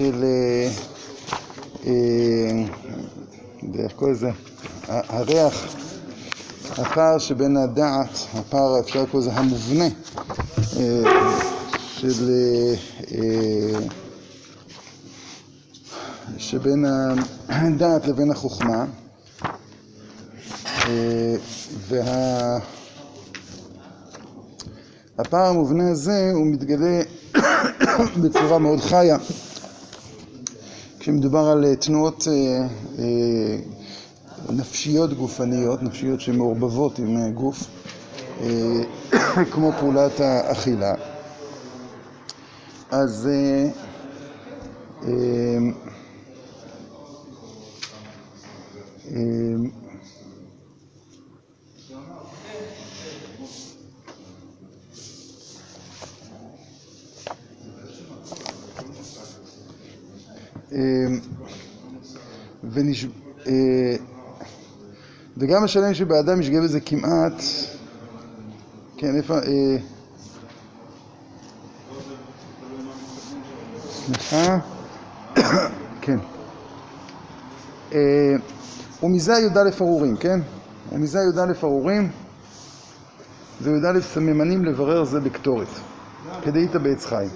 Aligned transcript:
של, 0.00 0.24
איך 3.78 3.92
קוראים 3.96 4.14
לזה? 4.16 4.30
הריח, 4.88 5.76
הפער 6.70 7.18
שבין 7.18 7.56
הדעת, 7.56 8.08
הפער 8.34 8.80
אפשר 8.80 9.02
לקרוא 9.02 9.20
לזה 9.20 9.32
המובנה 9.32 9.84
של 11.98 12.30
שבין 16.38 16.84
הדעת 17.48 18.06
לבין 18.06 18.30
החוכמה 18.30 18.84
והפער 25.18 25.46
המובנה 25.46 25.90
הזה 25.90 26.30
הוא 26.34 26.46
מתגלה 26.46 27.00
בצורה 28.22 28.58
מאוד 28.58 28.80
חיה 28.80 29.16
כשמדובר 31.00 31.48
על 31.48 31.74
תנועות 31.74 32.28
נפשיות 34.50 35.12
גופניות, 35.12 35.82
נפשיות 35.82 36.20
שמעורבבות 36.20 36.98
עם 36.98 37.32
גוף 37.32 37.66
כמו 39.52 39.72
פעולת 39.80 40.20
האכילה. 40.20 40.94
אז 42.90 43.28
וגם 65.36 65.64
השלם 65.64 65.94
שבאדם 65.94 66.40
ישגה 66.40 66.60
בזה 66.60 66.80
כמעט 66.80 67.42
כן, 68.96 69.16
איפה 69.16 69.34
סליחה 73.90 74.58
כן 76.02 76.18
ומזה 79.02 79.32
י"א 79.32 79.70
ארורים, 79.80 80.16
כן? 80.16 80.40
ומזה 80.92 81.18
י"א 81.18 81.52
ארורים 81.62 82.10
וי"א 83.60 84.00
סממנים 84.00 84.64
לברר 84.64 85.04
זה 85.04 85.20
בקטורת 85.20 85.68
כדאיתא 86.42 86.78
בעץ 86.78 87.06
חיים 87.06 87.30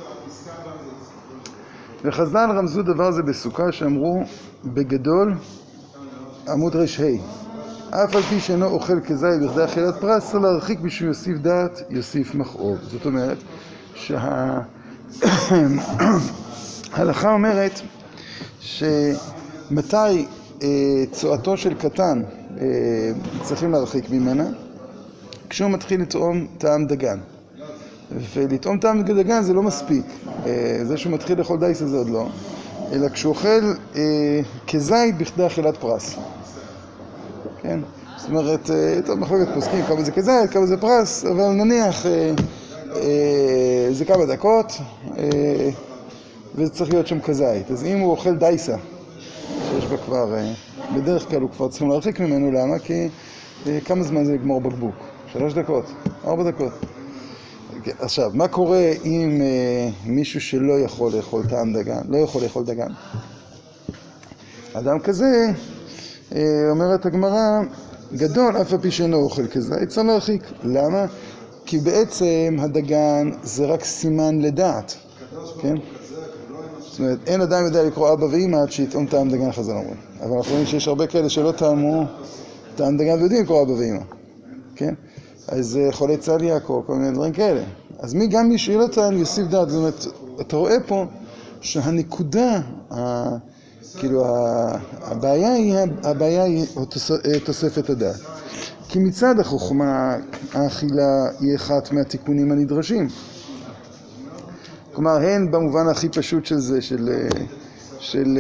וחז"ל 2.05 2.51
רמזו 2.57 2.83
דבר 2.83 3.11
זה 3.11 3.23
בסוכה 3.23 3.73
שאמרו 3.73 4.23
בגדול 4.65 5.35
עמוד 6.49 6.77
ר"ה 6.77 6.85
אף 7.91 8.17
על 8.17 8.23
פי 8.23 8.41
שאינו 8.41 8.67
אוכל 8.67 9.01
כזית 9.01 9.43
בכדי 9.43 9.65
אכילת 9.65 9.95
פרס 10.01 10.31
צריך 10.31 10.43
להרחיק 10.43 10.81
בשביל 10.81 11.09
יוסיף 11.09 11.39
דעת 11.39 11.83
יוסיף 11.91 12.35
מכאוב. 12.35 12.79
זאת 12.83 13.07
אומרת 13.07 13.37
שההלכה 13.95 14.65
אומרת 17.37 17.81
שמתי 18.61 20.27
צואתו 21.13 21.57
של 21.57 21.75
קטן 21.75 22.23
צריכים 23.43 23.73
להרחיק 23.73 24.11
ממנה 24.11 24.47
כשהוא 25.49 25.71
מתחיל 25.71 26.03
לטעום 26.03 26.47
טעם 26.59 26.87
דגן. 26.87 27.19
ולטעום 28.35 28.79
טעם 28.79 29.03
דגן 29.03 29.43
זה 29.43 29.53
לא 29.53 29.63
מספיק 29.63 30.07
זה 30.83 30.97
שהוא 30.97 31.13
מתחיל 31.13 31.39
לאכול 31.39 31.59
דייסה 31.59 31.87
זה 31.87 31.97
עוד 31.97 32.11
לא 32.11 32.27
אלא 32.93 33.09
כשהוא 33.09 33.31
אוכל 33.35 33.73
כזית 34.67 35.19
בכדי 35.19 35.47
אכילת 35.47 35.77
פרס 35.77 36.17
כן? 37.63 37.81
זאת 38.17 38.31
אומרת, 38.31 38.71
טוב, 39.07 39.19
מחלוקת 39.19 39.55
פוסקים 39.55 39.83
כמה 39.83 40.03
זה 40.03 40.13
כזית, 40.13 40.51
כמה 40.51 40.67
זה 40.67 40.77
פרס 40.77 41.25
אבל 41.25 41.49
נניח 41.49 42.07
זה 43.91 44.05
כמה 44.07 44.27
דקות 44.27 44.73
וזה 46.55 46.71
צריך 46.71 46.91
להיות 46.91 47.07
שם 47.07 47.21
כזית 47.21 47.71
אז 47.71 47.85
אם 47.85 47.99
הוא 47.99 48.11
אוכל 48.11 48.35
דייסה 48.37 48.77
שיש 49.71 49.87
בה 49.87 49.97
כבר, 49.97 50.37
בדרך 50.97 51.29
כלל 51.29 51.41
הוא 51.41 51.51
כבר 51.51 51.69
צריכים 51.69 51.89
להרחיק 51.89 52.21
ממנו, 52.21 52.53
למה? 52.53 52.79
כי 52.79 53.09
כמה 53.85 54.03
זמן 54.03 54.25
זה 54.25 54.33
לגמור 54.33 54.61
בקבוק? 54.61 54.95
שלוש 55.33 55.55
דקות? 55.55 55.85
ארבע 56.27 56.51
דקות? 56.51 56.73
עכשיו, 57.99 58.31
מה 58.35 58.49
קורה 58.49 58.91
עם 59.05 59.41
מישהו 60.05 60.41
שלא 60.41 60.81
יכול 60.81 61.13
לאכול 61.13 61.47
טעם 61.47 61.73
דגן? 61.73 62.03
לא 62.09 62.17
יכול 62.19 62.43
לאכול 62.43 62.65
דגן 62.65 62.93
אדם 64.73 64.99
כזה, 64.99 65.47
אומרת 66.71 67.07
הגמרא 67.07 67.61
גדול 68.13 68.57
אף 68.57 68.73
על 68.73 68.79
פי 68.79 68.91
שאינו 68.91 69.17
אוכל 69.17 69.47
כזית 69.47 69.89
צריך 69.89 70.07
להרחיק, 70.07 70.43
למה? 70.65 71.07
כי 71.67 71.79
בעצם 71.79 72.57
הדגן 72.61 73.31
זה 73.43 73.67
רק 73.67 73.85
סימן 73.85 74.41
לדעת 74.41 74.95
כן? 75.61 75.75
זאת 76.81 76.99
אומרת, 76.99 77.19
אין 77.27 77.41
אדם 77.41 77.65
יודע 77.65 77.83
לקרוא 77.83 78.13
אבא 78.13 78.25
ואמא 78.25 78.57
עד 78.57 78.73
שיטעום 78.73 79.07
טעם 79.07 79.31
דגן 79.31 79.53
חז"ל 79.53 79.73
אומרים 79.73 79.97
אבל 80.21 80.37
אנחנו 80.37 80.53
רואים 80.53 80.67
שיש 80.67 80.89
הרבה 80.89 81.07
כאלה 81.07 81.29
שלא 81.29 81.53
טעמו 81.53 82.05
טעם 82.77 82.97
דגן 82.97 83.19
ויודעים 83.19 83.43
לקרוא 83.43 83.63
אבא 83.63 83.73
ואמא 83.73 84.01
כן? 84.77 84.95
אז 85.49 85.79
חולי 85.91 86.17
צליאק 86.17 86.69
או 86.69 86.83
כל 86.87 86.95
מיני 86.95 87.11
דברים 87.11 87.33
כאלה. 87.33 87.63
אז 87.99 88.15
מי 88.15 88.27
גם 88.27 88.49
מי 88.49 88.57
טעם 88.93 89.19
יוסיף 89.19 89.47
דעת 89.47 89.71
זאת 89.71 89.79
אומרת, 89.79 90.07
אתה 90.41 90.57
רואה 90.57 90.77
פה 90.87 91.05
שהנקודה 91.61 92.61
כאילו 93.99 94.25
הבעיה 95.03 95.53
היא 95.53 95.75
הבעיה 96.03 96.43
היא 96.45 96.67
תוספת 97.45 97.91
הדעת. 97.91 98.21
כי 98.89 98.99
מצד 98.99 99.41
החוכמה 99.41 100.17
האכילה 100.53 101.29
היא 101.41 101.57
אחת 101.57 101.93
מהתיקונים 101.93 102.53
הנדרשים. 102.53 103.09
כלומר 104.93 105.17
הן 105.17 105.51
במובן 105.51 105.89
הכי 105.89 106.09
פשוט 106.09 106.47
של 106.47 106.59
זה 106.59 106.81
של 107.99 108.39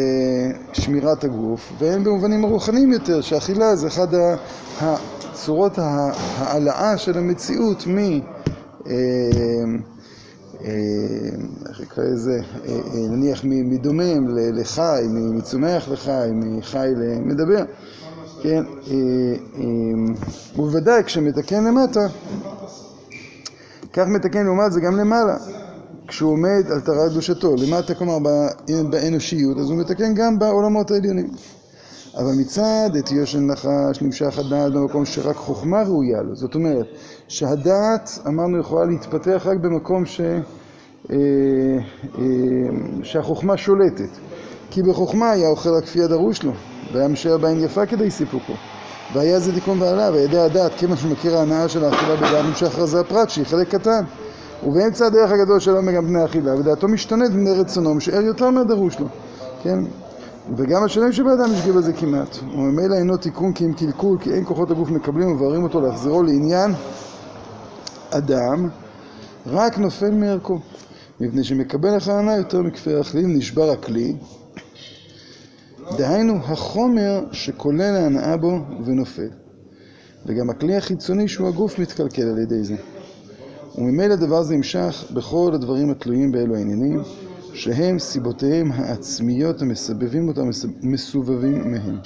שמירת 0.72 1.24
הגוף 1.24 1.72
והן 1.78 2.04
במובנים 2.04 2.44
הרוחניים 2.44 2.92
יותר 2.92 3.20
שהאכילה 3.20 3.76
זה 3.76 3.86
אחד 3.86 4.08
הצורות 5.34 5.72
העלאה 5.78 6.98
של 6.98 7.18
המציאות 7.18 7.86
מ 7.86 7.98
איך 11.68 11.80
יקרא 11.80 12.04
לזה? 12.04 12.40
נניח 13.10 13.40
מדומם 13.44 14.28
לחי, 14.28 15.04
מצומח 15.10 15.88
לחי, 15.88 16.28
מחי 16.32 16.88
למדבר 16.96 17.64
כן? 18.42 18.62
ובוודאי 20.56 21.04
כשמתקן 21.04 21.64
למטה 21.64 22.06
כך 23.92 24.06
מתקן 24.06 24.44
לעומת 24.44 24.72
זה 24.72 24.80
גם 24.80 24.96
למעלה. 24.96 25.36
כשהוא 26.08 26.32
עומד 26.32 26.62
על 26.70 26.80
טהרת 26.80 27.10
קדושתו 27.10 27.54
למטה 27.56 27.94
כלומר 27.94 28.18
באנושיות 28.90 29.58
אז 29.58 29.70
הוא 29.70 29.78
מתקן 29.78 30.14
גם 30.14 30.38
בעולמות 30.38 30.90
העליונים 30.90 31.30
אבל 32.16 32.32
מצד 32.40 32.90
עטיו 32.98 33.26
של 33.26 33.38
נחש 33.40 34.02
נמשך 34.02 34.38
הדעת 34.38 34.72
במקום 34.72 35.04
שרק 35.04 35.36
חוכמה 35.36 35.82
ראויה 35.82 36.22
לו. 36.22 36.34
זאת 36.34 36.54
אומרת 36.54 36.86
שהדעת 37.28 38.18
אמרנו 38.26 38.60
יכולה 38.60 38.84
להתפתח 38.84 39.46
רק 39.46 39.56
במקום 39.58 40.04
ש... 40.06 40.20
שהחוכמה 43.02 43.56
שולטת. 43.56 44.10
כי 44.70 44.82
בחוכמה 44.82 45.30
היה 45.30 45.48
אוכל 45.48 45.70
רק 45.70 45.84
כפי 45.84 46.02
הדרוש 46.02 46.42
לו 46.42 46.52
והיה 46.92 47.08
משאר 47.08 47.38
בהן 47.38 47.64
יפה 47.64 47.86
כדי 47.86 48.10
סיפוקו. 48.10 48.52
והיה 49.14 49.40
זה 49.40 49.54
תיקון 49.54 49.82
ועלה 49.82 50.12
וידע 50.12 50.44
הדעת 50.44 50.72
כיוון 50.74 50.96
שמכיר 50.96 51.36
ההנאה 51.36 51.68
של 51.68 51.84
האכילה 51.84 52.16
בדעת 52.16 52.44
נמשך 52.44 52.78
רזי 52.78 52.98
הפרט 52.98 53.30
שהיא 53.30 53.44
חלק 53.44 53.68
קטן. 53.68 54.04
ובאמצע 54.66 55.06
הדרך 55.06 55.30
הגדול 55.30 55.60
שלו 55.60 55.82
גם 55.96 56.06
בני 56.06 56.24
אכילה 56.24 56.54
ודעתו 56.54 56.88
משתנית 56.88 57.30
בני 57.30 57.50
רצונו 57.50 57.94
משאר 57.94 58.20
יותר 58.20 58.50
מהדרוש 58.50 59.00
לו. 59.00 59.06
כן? 59.62 59.78
וגם 60.56 60.84
השלם 60.84 61.12
שבאדם 61.12 61.52
ישגה 61.52 61.72
בזה 61.72 61.92
כמעט. 61.92 62.36
וממילא 62.42 62.94
אינו 62.94 63.16
תיקון 63.16 63.52
כי 63.52 63.64
אם 63.64 63.72
קלקול 63.72 64.18
כי 64.20 64.32
אין 64.32 64.44
כוחות 64.44 64.70
הגוף 64.70 64.90
מקבלים 64.90 65.28
ומבררים 65.28 65.62
אותו 65.62 65.80
להחזירו 65.80 66.22
לעניין 66.22 66.70
אדם 68.10 68.68
רק 69.46 69.78
נופל 69.78 70.10
מערכו. 70.10 70.58
מפני 71.20 71.44
שמקבל 71.44 71.96
הכוונה 71.96 72.36
יותר 72.36 72.62
מכפי 72.62 72.94
האכלים 72.94 73.36
נשבר 73.36 73.70
הכלי. 73.70 74.16
דהיינו 75.96 76.34
החומר 76.44 77.24
שכולל 77.32 77.96
ההנאה 77.96 78.36
בו 78.36 78.58
ונופל. 78.84 79.28
וגם 80.26 80.50
הכלי 80.50 80.76
החיצוני 80.76 81.28
שהוא 81.28 81.48
הגוף 81.48 81.78
מתקלקל 81.78 82.22
על 82.22 82.38
ידי 82.38 82.64
זה. 82.64 82.76
וממילא 83.78 84.16
דבר 84.16 84.42
זה 84.42 84.54
נמשך 84.54 85.04
בכל 85.14 85.50
הדברים 85.54 85.90
התלויים 85.90 86.32
באלו 86.32 86.56
העניינים 86.56 87.02
שהם 87.54 87.98
סיבותיהם 87.98 88.72
העצמיות 88.72 89.62
המסבבים 89.62 90.28
אותם 90.28 90.48
מסובבים 90.82 91.72
מהם 91.72 91.98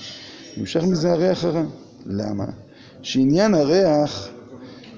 נמשך 0.56 0.82
מזה 0.82 1.12
הריח 1.12 1.44
הרע 1.44 1.62
למה? 2.06 2.44
שעניין 3.02 3.54
הריח 3.54 4.28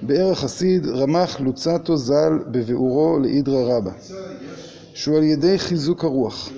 בערך 0.02 0.38
חסיד 0.38 0.86
רמח 0.86 1.40
לוצתו 1.40 1.96
ז"ל 1.96 2.38
בביאורו 2.50 3.18
לאידרא 3.18 3.76
רבא 3.76 3.90
שהוא 4.94 5.16
על 5.16 5.22
ידי 5.22 5.58
חיזוק 5.58 6.04
הרוח 6.04 6.50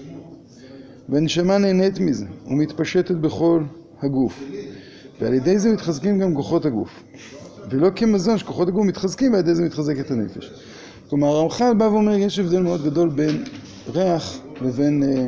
והנשמה 1.08 1.58
נהנית 1.58 2.00
מזה 2.00 2.26
ומתפשטת 2.46 3.14
בכל 3.14 3.62
הגוף. 4.02 4.42
ועל 5.20 5.34
ידי 5.34 5.58
זה 5.58 5.72
מתחזקים 5.72 6.18
גם 6.18 6.34
כוחות 6.34 6.66
הגוף. 6.66 7.02
ולא 7.70 7.90
כמזון 7.96 8.38
שכוחות 8.38 8.68
הגוף 8.68 8.86
מתחזקים 8.86 9.32
ועל 9.32 9.40
ידי 9.40 9.54
זה 9.54 9.62
מתחזקת 9.62 10.10
הנפש. 10.10 10.52
כלומר 11.10 11.28
הרמח"ל 11.28 11.74
בא 11.74 11.84
ואומר 11.84 12.14
יש 12.14 12.38
הבדל 12.38 12.62
מאוד 12.62 12.84
גדול 12.84 13.08
בין 13.08 13.44
ריח 13.88 14.38
לבין 14.60 15.02
אה, 15.02 15.26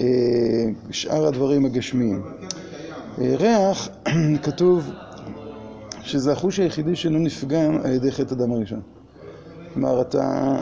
אה, 0.00 0.70
שאר 0.90 1.26
הדברים 1.26 1.64
הגשמיים. 1.64 2.22
אה, 3.20 3.34
ריח, 3.38 3.88
כתוב 4.44 4.90
שזה 6.02 6.32
החוש 6.32 6.60
היחידי 6.60 6.96
שלא 6.96 7.18
נפגע 7.18 7.70
על 7.84 7.92
ידי 7.92 8.12
חטא 8.12 8.34
הדם 8.34 8.52
הראשון. 8.52 8.80
כלומר, 9.74 10.00
אתה... 10.00 10.56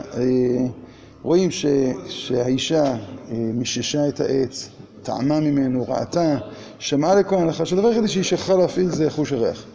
רואים 1.23 1.51
ש, 1.51 1.65
שהאישה 2.07 2.95
מיששה 3.31 4.07
את 4.07 4.19
העץ, 4.19 4.69
טעמה 5.03 5.39
ממנו, 5.39 5.85
ראתה, 5.87 6.37
שמעה 6.79 7.15
לכהן 7.15 7.41
הנחש, 7.41 7.73
הדבר 7.73 7.87
היחידי 7.87 8.07
שהיא 8.07 8.23
שכחה 8.23 8.55
להפעיל 8.55 8.89
זה 8.89 9.09
חוש 9.09 9.33
הריח. 9.33 9.65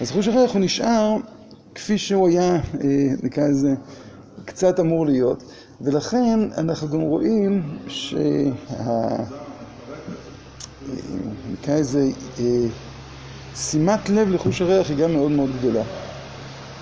אז 0.00 0.10
חוש 0.10 0.28
הריח 0.28 0.52
הוא 0.52 0.60
נשאר 0.60 1.16
כפי 1.74 1.98
שהוא 1.98 2.28
היה, 2.28 2.60
נקרא 3.22 3.48
לזה, 3.48 3.74
קצת 4.44 4.80
אמור 4.80 5.06
להיות, 5.06 5.42
ולכן 5.80 6.38
אנחנו 6.58 6.88
גם 6.88 7.00
רואים 7.00 7.62
שה... 7.88 8.16
נקרא 11.52 11.74
לזה, 11.74 12.08
שימת 13.56 14.08
לב 14.08 14.28
לחוש 14.28 14.60
הריח 14.62 14.90
היא 14.90 14.96
גם 14.96 15.12
מאוד 15.12 15.30
מאוד 15.30 15.50
גדולה. 15.58 15.82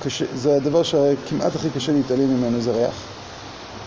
קשה, 0.03 0.25
זה 0.35 0.57
הדבר 0.57 0.83
שכמעט 0.83 1.55
הכי 1.55 1.71
קשה 1.71 1.93
להתעלם 1.93 2.29
ממנו, 2.37 2.61
זה 2.61 2.73
ריח. 2.73 3.03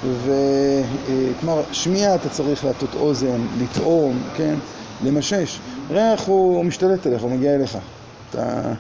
וכלומר, 0.04 1.64
שמיעה 1.72 2.16
אתה 2.16 2.30
צריך 2.30 2.66
להטות 2.66 2.94
אוזן, 2.96 3.42
לטעום, 3.60 4.24
כן? 4.38 4.56
למשש. 5.04 5.60
ריח 5.90 6.28
הוא 6.28 6.66
משתלט 6.66 7.06
עליך, 7.06 7.22
הוא 7.22 7.32
מגיע 7.32 7.56
אליך. 7.56 7.78
אתה... 8.30 8.74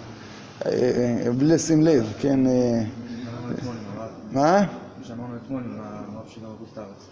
בלי 1.37 1.53
לשים 1.53 1.83
לב, 1.83 2.13
כן? 2.19 2.39
מה? 4.31 4.63
שאמרנו 5.03 5.35
אתמול 5.45 5.63
עם 5.65 5.98
הרב 6.29 6.35
של 6.35 6.45
אוגוסט 6.45 6.77
הארץ. 6.77 7.07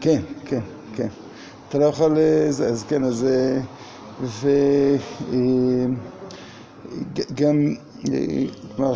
כן, 0.00 0.22
כן, 0.44 0.60
כן. 0.94 1.08
אתה 1.68 1.78
לא 1.78 1.84
יכול... 1.84 2.18
אז 2.48 2.84
כן, 2.88 3.04
אז... 3.04 3.26
וגם, 7.30 7.56
כלומר, 8.76 8.94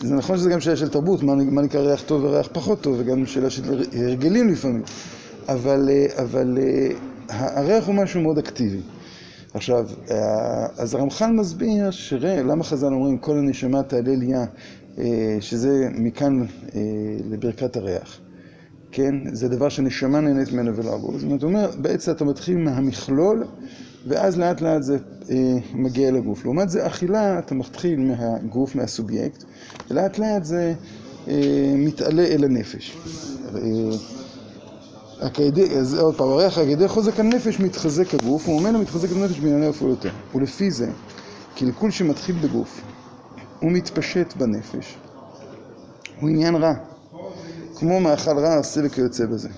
זה 0.00 0.14
נכון 0.14 0.36
שזה 0.36 0.50
גם 0.50 0.60
שאלה 0.60 0.76
של 0.76 0.88
תרבות, 0.88 1.22
מה 1.22 1.62
נקרא 1.62 1.80
ריח 1.80 2.02
טוב 2.02 2.24
וריח 2.24 2.48
פחות 2.52 2.80
טוב, 2.80 2.96
וגם 2.98 3.26
שאלה 3.26 3.50
של 3.50 3.82
הרגלים 3.92 4.48
לפעמים, 4.48 4.82
אבל, 5.48 5.88
אבל 6.22 6.58
הריח 7.28 7.86
הוא 7.86 7.94
משהו 7.94 8.20
מאוד 8.20 8.38
אקטיבי. 8.38 8.80
עכשיו, 9.54 9.86
אז 10.78 10.94
הרמח"ל 10.94 11.32
מסביר 11.32 11.90
שראה, 11.90 12.42
למה 12.42 12.64
חז"ל 12.64 12.86
אומרים 12.86 13.18
כל 13.18 13.38
הנשמה 13.38 13.82
תעלה 13.82 14.16
ליה, 14.16 14.44
שזה 15.40 15.88
מכאן 15.94 16.44
לברכת 17.30 17.76
הריח. 17.76 18.20
כן? 18.92 19.14
זה 19.34 19.48
דבר 19.48 19.68
שנשמה 19.68 20.20
נהנית 20.20 20.52
ממנו 20.52 20.76
ולא 20.76 20.92
עבור. 20.92 21.18
זאת 21.18 21.24
אומרת, 21.24 21.42
אומר, 21.42 21.70
בעצם 21.78 22.12
אתה 22.12 22.24
מתחיל 22.24 22.58
מהמכלול, 22.58 23.44
ואז 24.06 24.38
לאט 24.38 24.60
לאט 24.60 24.82
זה 24.82 24.96
אה, 25.30 25.36
מגיע 25.74 26.10
לגוף. 26.10 26.44
לעומת 26.44 26.70
זה, 26.70 26.86
אכילה, 26.86 27.38
אתה 27.38 27.54
מתחיל 27.54 28.00
מהגוף, 28.00 28.74
מהסובייקט, 28.74 29.44
ולאט 29.90 30.18
לאט 30.18 30.44
זה 30.44 30.74
אה, 31.28 31.74
מתעלה 31.76 32.22
אל 32.22 32.44
הנפש. 32.44 32.96
אה, 33.54 33.60
אז 35.78 35.94
עוד 35.94 36.14
פעם, 36.16 36.28
הריח 36.28 36.58
על 36.58 36.88
חוזק 36.88 37.20
הנפש 37.20 37.60
מתחזק 37.60 38.14
הגוף, 38.14 38.48
וממנו 38.48 38.78
מתחזק 38.78 39.08
הנפש 39.16 39.38
בענייני 39.38 39.66
הפעולותיה. 39.66 40.12
ולפי 40.34 40.70
זה, 40.70 40.90
קלקול 41.56 41.90
שמתחיל 41.90 42.36
בגוף 42.36 42.91
ומתפשט 43.62 44.36
בנפש, 44.36 44.96
הוא 46.20 46.28
עניין 46.28 46.54
רע. 46.54 46.74
כמו 47.76 48.00
מאכל 48.00 48.38
רע 48.38 48.58
עשה 48.58 48.80
וכיוצא 48.84 49.26
בזה. 49.26 49.48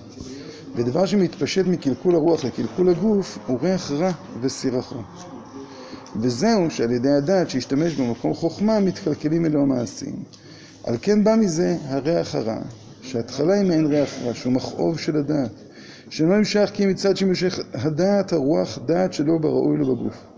ודבר 0.76 1.06
שמתפשט 1.06 1.66
מקלקול 1.66 2.14
הרוח 2.14 2.44
לקלקול 2.44 2.88
הגוף 2.88 3.38
הוא 3.46 3.58
ריח 3.62 3.90
רע 3.90 4.10
וסירחו. 4.40 4.98
וזהו 6.20 6.70
שעל 6.70 6.90
ידי 6.90 7.10
הדעת 7.10 7.50
שהשתמש 7.50 7.94
במקום 7.94 8.34
חוכמה 8.34 8.80
מתקלקלים 8.80 9.46
אלו 9.46 9.62
המעשים. 9.62 10.14
על 10.84 10.96
כן 11.02 11.24
בא 11.24 11.36
מזה 11.36 11.76
הריח 11.84 12.34
הרע, 12.34 12.58
שההתחלה 13.02 13.54
היא 13.54 13.68
מעין 13.68 13.86
ריח 13.86 14.10
רע, 14.24 14.34
שהוא 14.34 14.52
מכאוב 14.52 14.98
של 14.98 15.16
הדעת, 15.16 15.50
שאינו 16.10 16.36
נמשך 16.36 16.70
כי 16.74 16.86
מצד 16.86 17.16
שמשך 17.16 17.58
הדעת 17.74 18.32
הרוח 18.32 18.78
דעת 18.86 19.12
שלא 19.12 19.38
בראוי 19.40 19.76
לו 19.76 19.96
בגוף. 19.96 20.33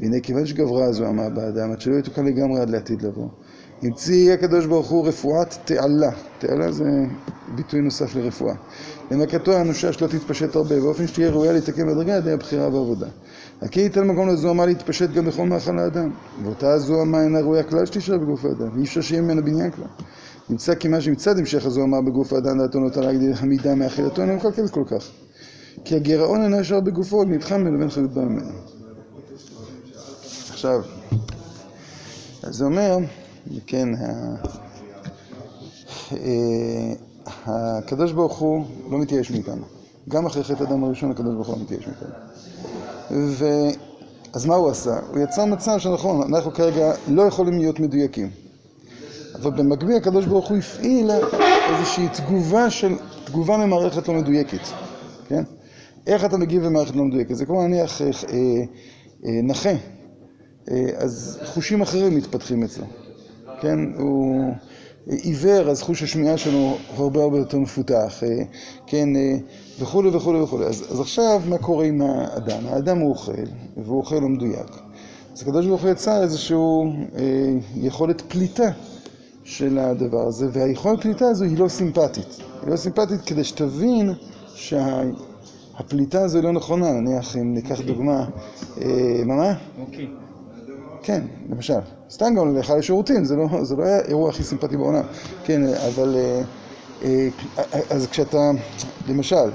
והנה 0.00 0.20
כיוון 0.20 0.46
שגברה 0.46 0.92
זו 0.92 1.06
אמה 1.06 1.28
באדם, 1.28 1.72
עד 1.72 1.80
שלא 1.80 1.96
יתוקן 1.96 2.24
לגמרי 2.24 2.60
עד 2.60 2.70
לעתיד 2.70 3.02
לבוא, 3.02 3.28
המציא 3.82 4.32
הקדוש 4.32 4.66
ברוך 4.66 4.88
הוא 4.88 5.08
רפואת 5.08 5.54
תעלה, 5.64 6.10
תעלה 6.38 6.72
זה 6.72 6.84
ביטוי 7.54 7.80
נוסף 7.80 8.16
לרפואה. 8.16 8.54
למכתו 9.10 9.52
האנושה 9.52 9.92
שלא 9.92 10.06
תתפשט 10.06 10.56
הרבה, 10.56 10.80
באופן 10.80 11.06
שתהיה 11.06 11.30
ראויה 11.30 11.52
להתקן 11.52 11.86
בדרגה 11.86 12.14
על 12.14 12.20
ידי 12.20 12.32
הבחירה 12.32 12.68
והעבודה. 12.68 13.06
הכי 13.62 13.80
ייתן 13.80 14.06
מקום 14.06 14.28
לזוהמה 14.28 14.66
להתפשט 14.66 15.10
גם 15.10 15.26
בכל 15.26 15.46
מאכל 15.46 15.78
האדם, 15.78 16.10
ואותה 16.42 16.72
הזוהמה 16.72 17.22
אינה 17.22 17.40
ראויה 17.40 17.62
כלל 17.62 17.86
שתישאר 17.86 18.18
בגוף 18.18 18.44
האדם, 18.44 18.68
ואי 18.74 18.84
אפשר 18.84 19.00
שיהיה 19.00 19.22
ממנה 19.22 19.40
בניין 19.40 19.70
כלל. 19.70 19.86
נמצא 20.50 20.74
כי 20.74 20.88
מה 20.88 21.00
שמצד 21.00 21.38
המשך 21.38 21.66
הזוהמה 21.66 22.00
בגוף 22.02 22.32
האדם 22.32 22.58
דעתו 22.58 22.78
נוטה 22.78 23.00
להגדיל 23.00 23.32
המידה 23.36 23.74
מאכילתו 23.74 24.22
אינו 24.22 24.36
מקלקל 24.36 24.68
כל 24.68 24.84
כך. 24.86 25.10
כי 25.84 25.96
הגירעון 25.96 26.42
אינו 26.42 26.60
ישר 26.60 26.80
בגופו, 26.80 27.20
רק 27.20 27.26
נתחם 27.28 27.60
ממנו 27.60 27.78
ואין 27.78 27.90
חיות 27.90 28.12
בה 28.12 28.22
ממנו. 28.22 28.77
עכשיו, 30.58 30.82
אז 32.42 32.62
אומר 32.62 32.98
כן, 33.66 33.88
הקדוש 37.46 38.12
ברוך 38.12 38.38
הוא 38.38 38.64
לא 38.90 38.98
מתייאש 38.98 39.30
מאיתנו. 39.30 39.64
גם 40.08 40.26
אחרי 40.26 40.44
חטא 40.44 40.62
הדם 40.62 40.84
הראשון 40.84 41.10
הקדוש 41.10 41.34
ברוך 41.34 41.48
הוא 41.48 41.56
לא 41.56 41.62
מתייאש 41.62 41.84
מאיתנו. 41.86 42.08
ו... 43.10 43.44
אז 44.32 44.46
מה 44.46 44.54
הוא 44.54 44.70
עשה? 44.70 44.98
הוא 45.10 45.18
יצר 45.18 45.44
מצב 45.44 45.78
שנכון, 45.78 46.34
אנחנו 46.34 46.52
כרגע 46.52 46.92
לא 47.08 47.22
יכולים 47.22 47.58
להיות 47.58 47.80
מדויקים. 47.80 48.30
אבל 49.34 49.50
במקביל 49.50 49.96
הקדוש 49.96 50.26
ברוך 50.26 50.48
הוא 50.48 50.58
הפעיל 50.58 51.10
איזושהי 51.70 52.08
תגובה 52.08 52.70
של, 52.70 52.94
תגובה 53.24 53.56
ממערכת 53.56 54.08
לא 54.08 54.14
מדויקת, 54.14 54.66
כן? 55.28 55.42
איך 56.06 56.24
אתה 56.24 56.36
מגיב 56.36 56.66
במערכת 56.66 56.96
לא 56.96 57.04
מדויקת? 57.04 57.36
זה 57.36 57.46
כמו 57.46 57.66
נניח 57.66 58.02
אה, 58.02 58.06
אה, 59.24 59.40
נכה, 59.42 59.68
אה, 59.68 59.76
אז 60.96 61.38
חושים 61.44 61.80
אחרים 61.80 62.16
מתפתחים 62.16 62.62
אצלו. 62.62 62.84
כן, 63.60 63.78
הוא 63.98 64.52
עיוור, 65.06 65.70
אז 65.70 65.82
חוש 65.82 66.02
השמיעה 66.02 66.38
שלו 66.38 66.76
הרבה 66.96 67.22
הרבה 67.22 67.38
יותר 67.38 67.58
מפותח, 67.58 68.22
כן, 68.86 69.08
וכולי 69.80 70.08
וכולי 70.08 70.40
וכולי. 70.40 70.66
אז, 70.66 70.84
אז 70.90 71.00
עכשיו, 71.00 71.42
מה 71.48 71.58
קורה 71.58 71.84
עם 71.84 72.02
האדם? 72.02 72.66
האדם 72.66 72.98
הוא 72.98 73.10
אוכל, 73.10 73.32
והוא 73.76 73.98
אוכל 73.98 74.14
לא 74.14 74.28
מדויק. 74.28 74.70
אז 75.32 75.42
הקדוש 75.42 75.66
ברוך 75.66 75.82
הוא 75.82 75.90
יצר 75.90 76.22
איזושהי 76.22 76.56
אה, 77.16 77.22
יכולת 77.76 78.20
פליטה 78.20 78.70
של 79.44 79.78
הדבר 79.78 80.26
הזה, 80.26 80.46
והיכולת 80.52 81.00
פליטה 81.00 81.28
הזו 81.28 81.44
היא 81.44 81.58
לא 81.58 81.68
סימפטית. 81.68 82.40
היא 82.62 82.70
לא 82.70 82.76
סימפטית 82.76 83.20
כדי 83.20 83.44
שתבין 83.44 84.10
שהפליטה 84.54 86.22
הזו 86.22 86.38
היא 86.38 86.44
לא 86.44 86.52
נכונה. 86.52 86.92
נניח, 86.92 87.36
אם 87.36 87.54
ניקח 87.54 87.80
דוגמה, 87.80 88.24
אה, 88.82 89.22
מה 89.24 89.34
מה? 89.34 89.54
אוקיי. 89.80 90.08
כן, 91.02 91.22
למשל. 91.50 91.78
סתם 92.10 92.34
גם 92.34 92.54
ללכה 92.54 92.76
לשירותים, 92.76 93.16
לא, 93.16 93.64
זה 93.64 93.76
לא 93.76 93.84
היה 93.84 93.98
האירוע 93.98 94.30
הכי 94.30 94.42
סימפטי 94.42 94.76
בעולם. 94.76 95.02
כן, 95.44 95.62
אבל... 95.66 96.16
אה, 96.16 96.42
אה, 97.02 97.28
אז 97.90 98.06
כשאתה, 98.06 98.50
למשל, 99.08 99.50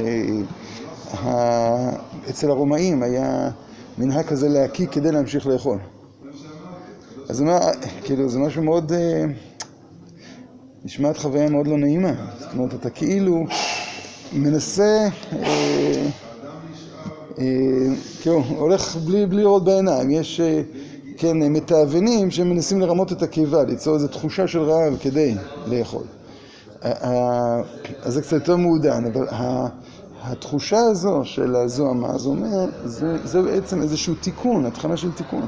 אה, 0.00 1.90
אצל 2.30 2.50
הרומאים 2.50 3.02
היה 3.02 3.50
מנהג 3.98 4.26
כזה 4.26 4.48
להקיא 4.48 4.86
כדי 4.86 5.12
להמשיך 5.12 5.46
לאכול. 5.46 5.78
אז 7.28 7.36
זה, 7.36 7.44
כאילו, 8.04 8.28
זה 8.28 8.38
משהו 8.38 8.62
מאוד... 8.62 8.92
נשמעת 10.84 11.18
חוויה 11.18 11.50
מאוד 11.50 11.66
לא 11.66 11.78
נעימה. 11.78 12.12
זאת 12.38 12.52
אומרת, 12.54 12.74
אתה 12.74 12.90
כאילו 12.90 13.44
מנסה... 14.32 15.08
כאילו, 18.22 18.42
הולך 18.48 18.96
בלי 18.96 19.26
לראות 19.26 19.64
בעיניים, 19.64 20.10
יש, 20.10 20.40
כן, 21.16 21.36
מתאבנים 21.36 22.30
שמנסים 22.30 22.80
לרמות 22.80 23.12
את 23.12 23.22
הקיבה, 23.22 23.64
ליצור 23.64 23.94
איזו 23.94 24.08
תחושה 24.08 24.46
של 24.46 24.62
רעב 24.62 24.96
כדי 25.02 25.34
לאכול. 25.66 26.02
אז 28.02 28.14
זה 28.14 28.22
קצת 28.22 28.32
יותר 28.32 28.56
מעודן, 28.56 29.04
אבל 29.04 29.26
התחושה 30.22 30.78
הזו 30.78 31.20
של 31.24 31.56
הזוהמה, 31.56 32.18
זה 32.18 32.28
אומר, 32.28 32.66
זה, 33.24 33.42
בעצם 33.42 33.82
איזשהו 33.82 34.14
תיקון, 34.14 34.66
התחלה 34.66 34.96
של 34.96 35.12
תיקון. 35.12 35.46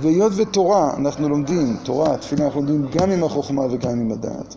והיות 0.00 0.32
ותורה, 0.36 0.96
אנחנו 0.96 1.28
לומדים, 1.28 1.76
תורה, 1.82 2.16
תפילה, 2.16 2.44
אנחנו 2.44 2.60
לומדים 2.60 2.86
גם 2.92 3.10
עם 3.10 3.24
החוכמה 3.24 3.62
וגם 3.70 3.90
עם 3.90 4.12
הדעת. 4.12 4.56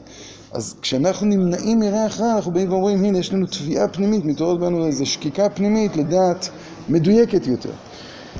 אז 0.51 0.75
כשאנחנו 0.81 1.27
נמנעים 1.27 1.79
מריח 1.79 2.19
רע, 2.19 2.35
אנחנו 2.35 2.51
באים 2.51 2.71
ואומרים, 2.71 3.03
הנה, 3.03 3.17
יש 3.17 3.33
לנו 3.33 3.45
תביעה 3.45 3.87
פנימית, 3.87 4.25
מתעוררת 4.25 4.59
בנו 4.59 4.85
איזו 4.85 5.05
שקיקה 5.05 5.49
פנימית 5.49 5.95
לדעת 5.95 6.49
מדויקת 6.89 7.47
יותר. 7.47 7.71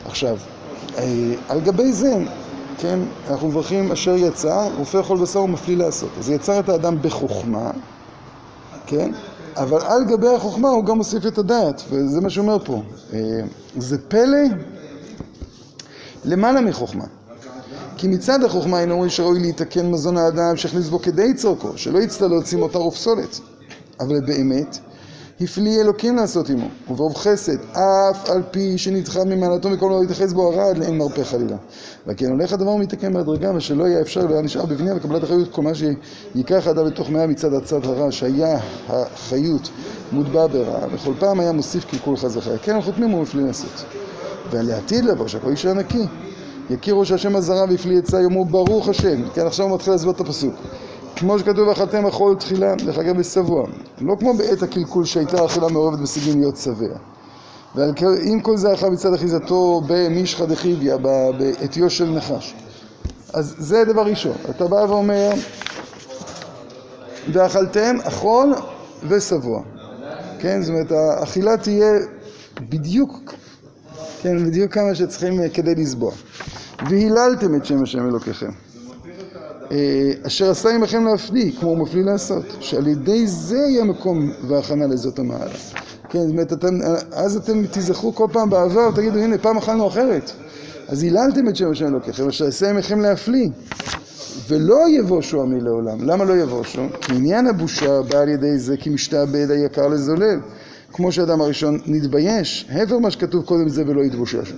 עכשיו, 0.05 0.38
אה, 0.98 1.33
על 1.50 1.60
גבי 1.60 1.93
זה, 1.93 2.15
כן, 2.77 3.00
אנחנו 3.29 3.48
מברכים 3.48 3.91
אשר 3.91 4.15
יצא, 4.15 4.67
רופא 4.77 5.01
כל 5.01 5.17
בשר 5.17 5.41
ומפליא 5.41 5.77
לעשות. 5.77 6.10
אז 6.19 6.29
יצר 6.29 6.60
את 6.60 6.69
האדם 6.69 7.01
בחוכמה, 7.01 7.71
כן, 8.86 9.12
אבל 9.57 9.81
על 9.81 10.05
גבי 10.05 10.27
החוכמה 10.27 10.69
הוא 10.69 10.86
גם 10.86 10.98
מוסיף 10.98 11.25
את 11.25 11.38
הדעת, 11.38 11.81
וזה 11.89 12.21
מה 12.21 12.29
שאומר 12.29 12.57
פה. 12.65 12.81
אה, 13.13 13.19
זה 13.77 13.98
פלא 14.07 14.48
למעלה 16.25 16.62
מחוכמה. 16.62 17.05
כי 17.98 18.07
מצד 18.07 18.43
החוכמה 18.43 18.81
אינו 18.81 18.93
אומרים 18.93 19.10
שראוי 19.10 19.39
להתקן 19.39 19.91
מזון 19.91 20.17
האדם 20.17 20.57
שהכניס 20.57 20.89
בו 20.89 21.00
כדי 21.00 21.33
צורכו, 21.33 21.69
שלא 21.75 22.00
יצטרך 22.00 22.31
להוציא 22.31 22.57
מותר 22.57 22.81
ופסולת. 22.81 23.39
אבל 24.00 24.19
באמת, 24.19 24.77
הפליא 25.41 25.81
אלוקים 25.81 26.15
לעשות 26.15 26.50
עמו, 26.50 26.67
וברוב 26.89 27.15
חסד, 27.15 27.57
אף 27.71 28.29
על 28.29 28.41
פי 28.51 28.77
שנדחה 28.77 29.24
ממעלתו 29.24 29.69
מכל 29.69 29.86
לא 29.89 30.03
יתייחס 30.03 30.33
בו 30.33 30.53
הרעד 30.53 30.77
לאין 30.77 30.98
מרפא 30.98 31.24
חלילה. 31.24 31.57
וכן 32.07 32.25
הולך 32.25 32.53
הדבר 32.53 32.69
ומתקן 32.69 33.13
בהדרגה, 33.13 33.51
ושלא 33.55 33.88
יהיה 33.88 34.01
אפשר, 34.01 34.25
לא 34.25 34.33
היה 34.33 34.41
נשאר 34.41 34.65
בבנייה 34.65 34.95
וקבלת 34.95 35.24
אחריות 35.24 35.51
כל 35.51 35.62
מה 35.62 35.71
שיקח 35.75 36.67
האדם 36.67 36.86
בתוך 36.86 37.10
מאה 37.10 37.27
מצד 37.27 37.53
הצד 37.53 37.86
הרע, 37.86 38.12
שהיה 38.12 38.60
החיות 38.89 39.69
מוטבע 40.12 40.48
ברע, 40.48 40.86
וכל 40.93 41.13
פעם 41.19 41.39
היה 41.39 41.51
מוסיף 41.51 41.86
קלקול 41.86 42.13
וחלילה. 42.13 42.57
כן, 42.57 42.75
החותמים 42.75 43.10
הוא 43.10 43.21
מפליא 43.21 43.45
לעשות. 43.45 43.86
ולעתיד 44.51 45.05
לבוא, 45.05 45.27
שהכל 45.27 45.50
יישאר 45.50 45.74
נקי. 45.74 46.05
יכירו 46.69 47.05
שהשם 47.05 47.36
עזרה 47.36 47.65
והפליא 47.69 48.00
עצה, 48.00 48.21
יאמרו 48.21 48.45
ברוך 48.45 48.89
השם. 48.89 49.29
כן, 49.33 49.48
עכשיו 49.48 49.65
הוא 49.65 49.75
מתחיל 49.75 49.93
להסביר 49.93 50.12
את 50.12 50.19
הפסוק. 50.19 50.55
כמו 51.21 51.39
שכתוב, 51.39 51.67
ואכלתם 51.67 52.05
אכול 52.05 52.35
תחילה, 52.35 52.75
דרך 52.75 52.97
אגב 52.97 53.17
בשבוע. 53.17 53.67
לא 54.01 54.15
כמו 54.19 54.33
בעת 54.33 54.63
הקלקול 54.63 55.05
שהייתה 55.05 55.45
אכילה 55.45 55.67
מעורבת 55.67 55.99
בסיגים 55.99 56.39
להיות 56.39 56.57
שבע. 56.57 56.95
ועם 57.75 58.41
כל 58.41 58.57
זה 58.57 58.73
אכל 58.73 58.89
מצד 58.89 59.13
אחיזתו 59.13 59.81
במישחא 59.87 60.45
דחיביא, 60.45 60.95
בעטיו 60.95 61.89
של 61.89 62.09
נחש. 62.09 62.55
אז 63.33 63.55
זה 63.57 63.83
דבר 63.85 64.05
ראשון. 64.05 64.33
אתה 64.49 64.67
בא 64.67 64.75
ואומר, 64.75 65.29
ואכלתם 67.33 67.95
אכול 68.03 68.53
ושבוע. 69.07 69.61
כן, 70.39 70.61
זאת 70.61 70.69
אומרת, 70.69 70.91
האכילה 70.91 71.57
תהיה 71.57 71.91
בדיוק, 72.69 73.33
כן, 74.21 74.45
בדיוק 74.45 74.73
כמה 74.73 74.95
שצריכים 74.95 75.49
כדי 75.53 75.75
לסבוע. 75.75 76.11
והיללתם 76.89 77.55
את 77.55 77.65
שם 77.65 77.83
השם 77.83 78.07
אלוקיכם. 78.07 78.70
אשר 80.27 80.49
עשה 80.49 80.69
עמכם 80.69 81.05
להפליא, 81.05 81.51
כמו 81.59 81.69
הוא 81.69 81.77
מפליא 81.77 82.03
לעשות, 82.03 82.45
שעל 82.59 82.87
ידי 82.87 83.27
זה 83.27 83.57
יהיה 83.57 83.83
מקום 83.83 84.31
והכנה 84.47 84.87
לזאת 84.87 85.19
המעלה. 85.19 85.51
כן, 86.09 86.19
זאת 86.19 86.29
אומרת, 86.29 86.53
אתם, 86.53 86.79
אז 87.11 87.37
אתם 87.37 87.65
תיזכרו 87.65 88.15
כל 88.15 88.27
פעם 88.31 88.49
בעבר, 88.49 88.91
תגידו, 88.95 89.19
הנה, 89.19 89.37
פעם 89.37 89.57
אכלנו 89.57 89.87
אחרת. 89.87 90.31
אז 90.87 91.03
היללתם 91.03 91.47
את 91.47 91.55
שם 91.55 91.71
השם 91.71 91.87
אלוקיכם, 91.87 92.27
אשר 92.27 92.45
עשה 92.45 92.69
עמכם 92.69 92.99
להפליא. 92.99 93.49
ולא 94.47 94.89
יבושו 94.89 95.41
עמי 95.41 95.61
לעולם. 95.61 96.09
למה 96.09 96.23
לא 96.25 96.33
יבושו? 96.33 96.81
כי 97.01 97.13
עניין 97.13 97.47
הבושה 97.47 98.01
בא 98.01 98.19
על 98.19 98.29
ידי 98.29 98.57
זה 98.57 98.77
כי 98.77 98.89
משתעבד 98.89 99.51
היקר 99.51 99.87
לזולל. 99.87 100.39
כמו 100.93 101.11
שאדם 101.11 101.41
הראשון 101.41 101.79
נתבייש, 101.85 102.65
העבר 102.69 102.99
מה 102.99 103.11
שכתוב 103.11 103.45
קודם 103.45 103.69
זה 103.69 103.83
ולא 103.87 104.01
יתבושש. 104.01 104.53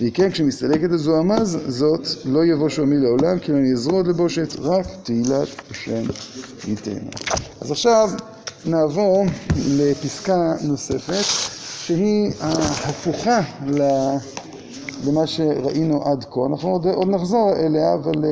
והיא 0.00 0.12
כן, 0.12 0.30
כשמסתלקת 0.30 0.90
הזוהמה 0.90 1.44
זאת, 1.44 2.06
לא 2.24 2.44
יבושו 2.44 2.82
עמי 2.82 2.96
לעולם, 2.98 3.38
כי 3.38 3.52
אני 3.52 3.72
אזרוד 3.72 4.06
לבושת, 4.06 4.56
רק 4.58 4.86
תהילת 5.02 5.48
השם 5.70 6.02
ייתן. 6.68 6.98
אז 7.60 7.70
עכשיו 7.70 8.10
נעבור 8.66 9.24
לפסקה 9.56 10.54
נוספת, 10.62 11.24
שהיא 11.86 12.32
ההפוכה 12.40 13.40
למה 15.06 15.26
שראינו 15.26 16.02
עד 16.02 16.24
כה. 16.30 16.40
אנחנו 16.50 16.68
עוד, 16.68 16.86
עוד 16.86 17.08
נחזור 17.08 17.52
אליה, 17.56 17.94
אבל... 17.94 18.24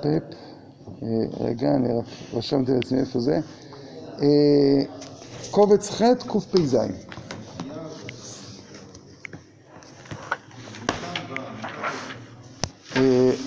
פפ, 0.00 0.36
רגע, 1.40 1.74
אני 1.74 1.88
רשמתי 2.34 2.72
לעצמי 2.72 3.00
איפה 3.00 3.20
זה. 3.20 3.40
קובץ 5.50 5.90
ח' 5.90 6.02
קפ"ז. 6.26 6.76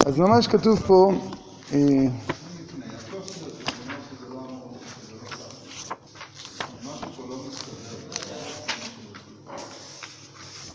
אז 0.06 0.18
ממש 0.18 0.48
כתוב 0.48 0.80
פה 0.80 1.12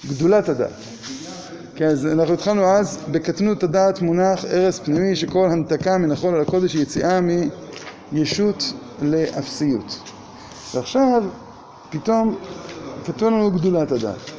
גדולת 0.09 0.49
הדעת. 0.49 0.71
כן, 1.77 1.87
אז 1.87 2.07
אנחנו 2.07 2.35
התחלנו 2.35 2.65
אז 2.65 2.99
בקטנות 3.11 3.63
הדעת 3.63 4.03
מונח 4.03 4.45
ערש 4.45 4.79
פנימי 4.79 5.17
שכל 5.17 5.49
המתקה 5.53 5.99
מן 5.99 6.11
החול 6.11 6.35
על 6.35 6.41
הקודש 6.41 6.75
היא 6.75 6.83
יציאה 6.83 7.21
מישות 8.13 8.73
לאפסיות. 9.03 9.99
ועכשיו 10.75 11.23
פתאום 11.91 12.37
כתוב 13.07 13.29
לנו 13.29 13.51
גדולת 13.51 13.93
הדעת. 13.93 14.38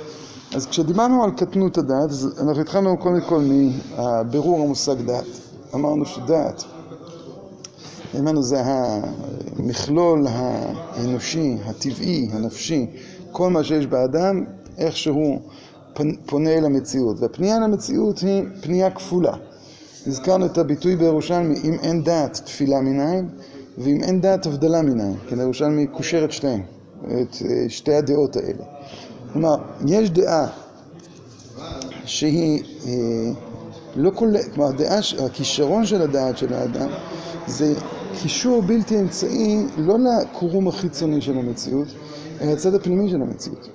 אז 0.56 0.66
כשדיברנו 0.66 1.24
על 1.24 1.32
קטנות 1.32 1.78
הדעת, 1.78 2.10
אנחנו 2.42 2.62
התחלנו 2.62 2.98
קודם 2.98 3.22
כל 3.22 3.42
מהבירור 3.42 4.62
המושג 4.62 5.02
דעת. 5.02 5.26
אמרנו 5.76 6.06
שדעת, 6.06 6.64
אמרנו 8.20 8.44
זה 8.44 8.62
המכלול 8.66 10.28
האנושי, 10.30 11.58
הטבעי, 11.66 12.30
הנפשי, 12.32 12.88
כל 13.32 13.50
מה 13.50 13.64
שיש 13.64 13.88
באדם, 13.88 14.44
איך 14.78 14.98
שהוא 14.98 15.40
פונה 16.26 16.50
אל 16.50 16.66
המציאות. 16.66 17.20
והפנייה 17.20 17.58
אל 17.58 17.64
המציאות 17.64 18.20
היא 18.20 18.44
פנייה 18.62 18.92
כפולה. 18.92 19.34
הזכרנו 20.08 20.46
את 20.46 20.58
הביטוי 20.58 20.96
בירושלמי, 20.96 21.56
אם 21.64 21.74
אין 21.74 22.04
דעת 22.04 22.42
תפילה 22.46 22.82
מנין, 22.82 23.30
ואם 23.78 24.04
אין 24.04 24.22
דעת 24.22 24.46
הבדלה 24.46 24.82
מנין. 24.82 25.16
כן, 25.28 25.40
ירושלמי 25.40 25.88
קושר 25.88 26.26
את 26.26 26.32
שתיהם, 26.32 26.62
את 27.06 27.36
שתי 27.68 27.94
הדעות 27.94 28.36
האלה. 28.36 28.64
כלומר, 29.34 29.56
יש 29.88 30.10
דעה 30.10 30.48
שהיא 32.06 32.64
לא 33.96 34.12
כוללת, 34.16 34.54
כלומר, 34.54 34.70
הדעה, 34.70 35.00
הכישרון 35.26 35.86
של 35.86 36.02
הדעת 36.02 36.38
של 36.38 36.54
האדם 36.54 36.90
זה 37.48 37.74
קישור 38.22 38.62
בלתי 38.62 39.00
אמצעי 39.00 39.66
לא 39.78 39.96
לקורום 40.00 40.68
החיצוני 40.68 41.22
של 41.22 41.38
המציאות, 41.38 41.88
אלא 42.42 42.52
הצד 42.52 42.76
הפנימי 42.76 43.10
של 43.10 43.22
המציאות. 43.22 43.70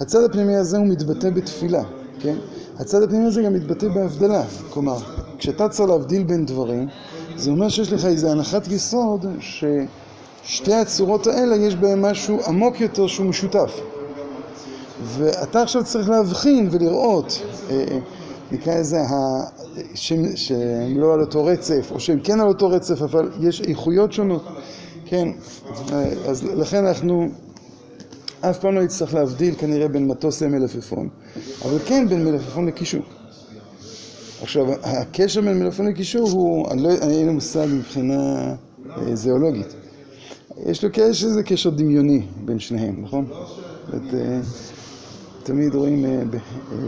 הצד 0.00 0.24
הפנימי 0.24 0.56
הזה 0.56 0.78
הוא 0.78 0.86
מתבטא 0.86 1.30
בתפילה, 1.30 1.82
כן? 2.20 2.36
הצד 2.78 3.02
הפנימי 3.02 3.26
הזה 3.26 3.42
גם 3.42 3.54
מתבטא 3.54 3.88
בהבדלה. 3.88 4.42
כלומר, 4.70 4.96
כשאתה 5.38 5.68
צריך 5.68 5.88
להבדיל 5.88 6.22
בין 6.22 6.46
דברים, 6.46 6.88
זה 7.36 7.50
אומר 7.50 7.68
שיש 7.68 7.92
לך 7.92 8.04
איזו 8.04 8.30
הנחת 8.30 8.68
יסוד 8.68 9.26
ששתי 9.40 10.74
הצורות 10.74 11.26
האלה 11.26 11.56
יש 11.56 11.76
בהן 11.76 12.00
משהו 12.00 12.38
עמוק 12.46 12.80
יותר 12.80 13.06
שהוא 13.06 13.26
משותף. 13.26 13.80
ואתה 15.04 15.62
עכשיו 15.62 15.84
צריך 15.84 16.08
להבחין 16.08 16.68
ולראות, 16.70 17.42
נקרא 18.52 18.78
לזה, 18.78 18.98
שהם 19.94 21.00
לא 21.00 21.14
על 21.14 21.20
אותו 21.20 21.44
רצף, 21.44 21.88
או 21.90 22.00
שהם 22.00 22.20
כן 22.20 22.40
על 22.40 22.48
אותו 22.48 22.68
רצף, 22.68 23.02
אבל 23.02 23.30
יש 23.40 23.60
איכויות 23.60 24.12
שונות, 24.12 24.44
כן? 25.04 25.28
אז 26.28 26.44
לכן 26.44 26.86
אנחנו 26.86 27.28
אף 28.40 28.58
פעם 28.58 28.74
לא 28.74 28.80
יצטרך 28.80 29.14
להבדיל 29.14 29.54
כנראה 29.58 29.88
בין 29.88 30.08
מטוס 30.08 30.42
למלפפון, 30.42 31.08
אבל 31.64 31.78
כן 31.86 32.08
בין 32.08 32.24
מלפפון 32.24 32.66
לקישור. 32.66 33.02
עכשיו, 34.42 34.66
הקשר 34.82 35.40
בין 35.40 35.58
מלפפון 35.58 35.86
לקישור 35.86 36.30
הוא, 36.30 36.70
אני 36.70 36.82
לא, 36.82 36.90
אין 36.90 37.26
לי 37.26 37.32
מושג 37.32 37.66
מבחינה 37.70 38.54
זואולוגית. 39.14 39.74
יש 40.66 40.84
לו 40.84 40.90
קשר, 40.92 41.26
איזה 41.26 41.42
קשר 41.42 41.70
דמיוני 41.70 42.22
בין 42.44 42.58
שניהם, 42.58 43.02
נכון? 43.02 43.26
את, 43.88 44.14
תמיד 45.48 45.74
רואים, 45.74 46.04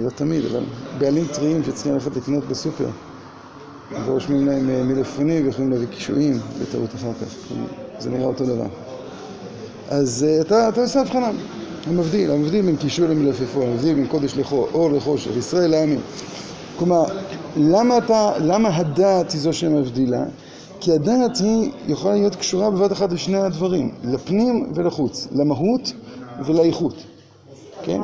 לא 0.00 0.10
תמיד, 0.10 0.44
אבל 0.44 0.62
בעלים 0.98 1.24
טריים 1.32 1.64
שצריכים 1.64 1.92
ללכת 1.92 2.16
לקנות 2.16 2.44
בסופר 2.44 2.86
ורושמים 4.06 4.46
להם 4.46 4.88
מלפפונים 4.88 5.46
ויכולים 5.46 5.70
להביא 5.70 5.86
קישואים 5.86 6.38
בטעות 6.62 6.94
אחר 6.94 7.12
כך, 7.12 7.54
זה 7.98 8.10
נראה 8.10 8.24
אותו 8.24 8.44
דבר. 8.44 8.66
אז 9.88 10.26
אתה, 10.40 10.68
אתה 10.68 10.80
עושה 10.80 11.00
הבחנה, 11.00 11.30
המבדיל, 11.86 12.30
המבדיל 12.30 12.64
בין 12.66 12.76
קישור 12.76 13.06
למלפפון, 13.06 13.62
המבדיל 13.62 13.94
בין 13.94 14.06
קודש 14.06 14.36
לחור, 14.36 14.68
אור 14.74 14.92
לחושך, 14.92 15.30
ישראל 15.36 15.70
לעמים. 15.70 16.00
כלומר, 16.78 17.04
למה 17.56 17.98
אתה, 17.98 18.32
למה 18.38 18.76
הדעת 18.76 19.32
היא 19.32 19.40
זו 19.40 19.52
שמבדילה? 19.52 20.24
כי 20.80 20.92
הדעת 20.92 21.36
היא 21.36 21.70
יכולה 21.88 22.14
להיות 22.14 22.36
קשורה 22.36 22.70
בבת 22.70 22.92
אחת 22.92 23.12
לשני 23.12 23.38
הדברים, 23.38 23.90
לפנים 24.04 24.72
ולחוץ, 24.74 25.28
למהות 25.32 25.92
ולאיכות, 26.46 26.94
כן? 27.82 28.00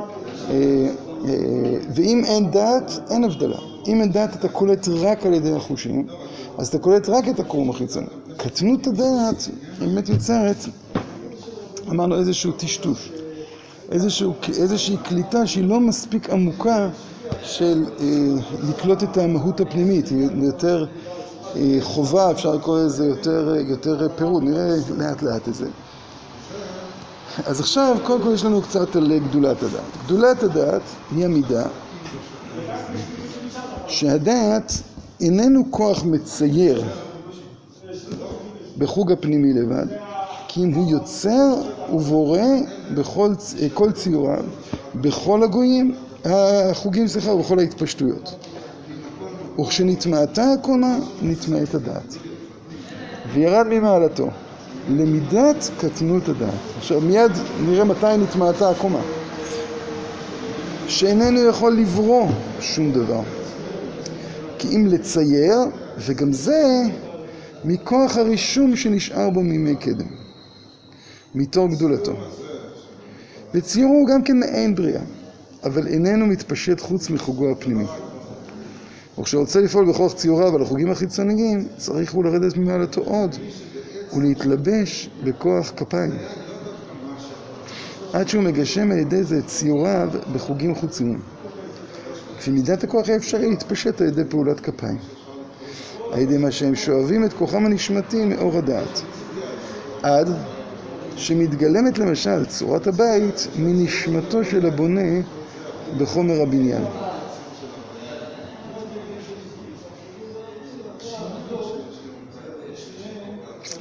ואם 1.95 2.23
אין 2.25 2.51
דעת, 2.51 2.93
אין 3.11 3.25
הבדלה. 3.25 3.59
אם 3.87 4.01
אין 4.01 4.13
דעת 4.13 4.35
אתה 4.35 4.49
קולט 4.49 4.89
רק 4.89 5.27
על 5.27 5.35
ידי 5.35 5.53
החושים, 5.53 6.07
אז 6.59 6.69
אתה 6.69 6.79
קולט 6.79 7.09
רק 7.09 7.29
את 7.29 7.41
הקרום 7.41 7.71
החיצוני. 7.71 8.07
קטנות 8.37 8.87
הדעת 8.87 9.49
באמת 9.79 10.09
יוצרת, 10.09 10.57
אמרנו 11.91 12.19
איזשהו 12.19 12.53
טשטוש, 12.53 13.13
איזשהו, 13.91 14.33
איזושהי 14.59 14.97
קליטה 14.97 15.47
שהיא 15.47 15.65
לא 15.65 15.81
מספיק 15.81 16.31
עמוקה 16.31 16.89
של 17.43 17.85
אה, 18.01 18.07
לקלוט 18.69 19.03
את 19.03 19.17
המהות 19.17 19.61
הפנימית, 19.61 20.09
היא 20.09 20.29
יותר 20.43 20.87
אה, 21.57 21.79
חובה, 21.81 22.31
אפשר 22.31 22.55
לקרוא 22.55 22.79
לזה 22.79 23.07
יותר, 23.07 23.55
יותר 23.69 24.09
פירוד, 24.17 24.43
נראה 24.43 24.77
לאט 24.99 25.23
לאט 25.23 25.49
את 25.49 25.55
זה. 25.55 25.67
אז 27.45 27.61
עכשיו, 27.61 27.97
קודם 28.05 28.23
כל 28.23 28.35
יש 28.35 28.45
לנו 28.45 28.63
קצת 28.63 28.97
על 28.97 29.19
גדולת 29.19 29.63
הדעת. 29.63 29.81
גדולת 30.05 30.43
הדעת 30.43 30.83
היא 31.11 31.25
המידה 31.25 31.67
שהדעת 33.87 34.73
איננו 35.21 35.71
כוח 35.71 36.05
מצייר 36.05 36.85
בחוג 38.79 39.13
הפנימי 39.13 39.53
לבד, 39.53 39.87
כי 40.49 40.65
אם 40.65 40.75
הוא 40.75 40.91
יוצר 40.91 41.55
ובורא 41.93 42.41
בכל 42.95 43.31
כל 43.75 43.93
ציוריו, 43.93 44.45
בכל 44.95 45.43
הגויים, 45.43 45.95
החוגים, 46.25 47.09
סליחה, 47.09 47.31
ובכל 47.31 47.59
ההתפשטויות. 47.59 48.35
וכשנטמעתה 49.61 50.53
הקומה, 50.53 50.99
נטמעת 51.23 51.75
הדעת. 51.75 52.17
וירד 53.33 53.67
ממעלתו 53.67 54.29
למידת 54.89 55.71
קטנות 55.79 56.29
הדעת. 56.29 56.55
עכשיו 56.79 57.01
מיד 57.01 57.33
נראה 57.61 57.85
מתי 57.85 58.17
נטמעתה 58.19 58.71
הקומה. 58.71 59.03
שאיננו 60.89 61.41
יכול 61.41 61.73
לברוא 61.73 62.29
שום 62.61 62.93
דבר. 62.93 63.21
כי 64.59 64.77
אם 64.77 64.87
לצייר, 64.87 65.59
וגם 65.99 66.33
זה 66.33 66.83
מכוח 67.65 68.17
הרישום 68.17 68.77
שנשאר 68.77 69.31
בו 69.31 69.41
מימי 69.43 69.77
קדם, 69.77 70.07
מתור 71.35 71.69
גדולתו. 71.69 72.13
וציור 73.55 73.91
הוא 73.91 74.09
גם 74.09 74.23
כן 74.23 74.39
מעין 74.39 74.75
בריאה, 74.75 75.03
אבל 75.65 75.87
איננו 75.87 76.27
מתפשט 76.27 76.81
חוץ 76.81 77.11
מחוגו 77.11 77.51
הפנימי. 77.51 77.85
וכשרוצה 79.19 79.61
לפעול 79.61 79.93
בכוח 79.93 80.13
ציוריו 80.13 80.57
על 80.57 80.63
החוגים 80.63 80.91
החיצוניים, 80.91 81.69
צריך 81.77 82.13
הוא 82.15 82.25
לרדת 82.25 82.57
ממעלתו 82.57 83.01
עוד, 83.01 83.37
ולהתלבש 84.13 85.11
בכוח 85.25 85.73
כפיים. 85.77 86.13
עד 88.13 88.29
שהוא 88.29 88.43
מגשם 88.43 88.93
על 88.93 88.99
ידי 88.99 89.23
זה 89.23 89.39
את 89.39 89.47
ציוריו 89.47 90.11
בחוגים 90.35 90.75
חוציים. 90.75 91.21
כפי 92.39 92.51
מידת 92.51 92.85
הכוח 92.85 93.09
האפשרי 93.09 93.51
להתפשט 93.51 94.01
על 94.01 94.07
ידי 94.07 94.25
פעולת 94.25 94.61
כפיים. 94.61 94.99
על 96.13 96.19
ידי 96.19 96.39
מה 96.39 96.51
שהם 96.51 96.75
שואבים 96.75 97.25
את 97.25 97.33
כוחם 97.33 97.67
הנשמתי 97.67 98.25
מאור 98.25 98.59
הדעת. 98.59 99.03
עד 100.03 100.29
שמתגלמת 101.17 101.99
למשל 101.99 102.45
צורת 102.45 102.87
הבית 102.87 103.47
מנשמתו 103.59 104.45
של 104.45 104.67
הבונה 104.67 105.21
בחומר 105.99 106.43
הבניין. 106.43 106.83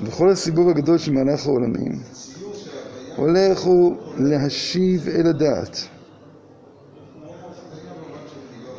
וכל 0.03 0.29
הסיבוב 0.29 0.69
הגדול 0.69 0.97
של 0.97 1.11
מהלך 1.11 1.45
העולמים 1.45 1.99
הולך 3.15 3.59
הוא 3.59 3.95
להשיב 4.17 5.07
אל 5.07 5.27
הדעת 5.27 5.87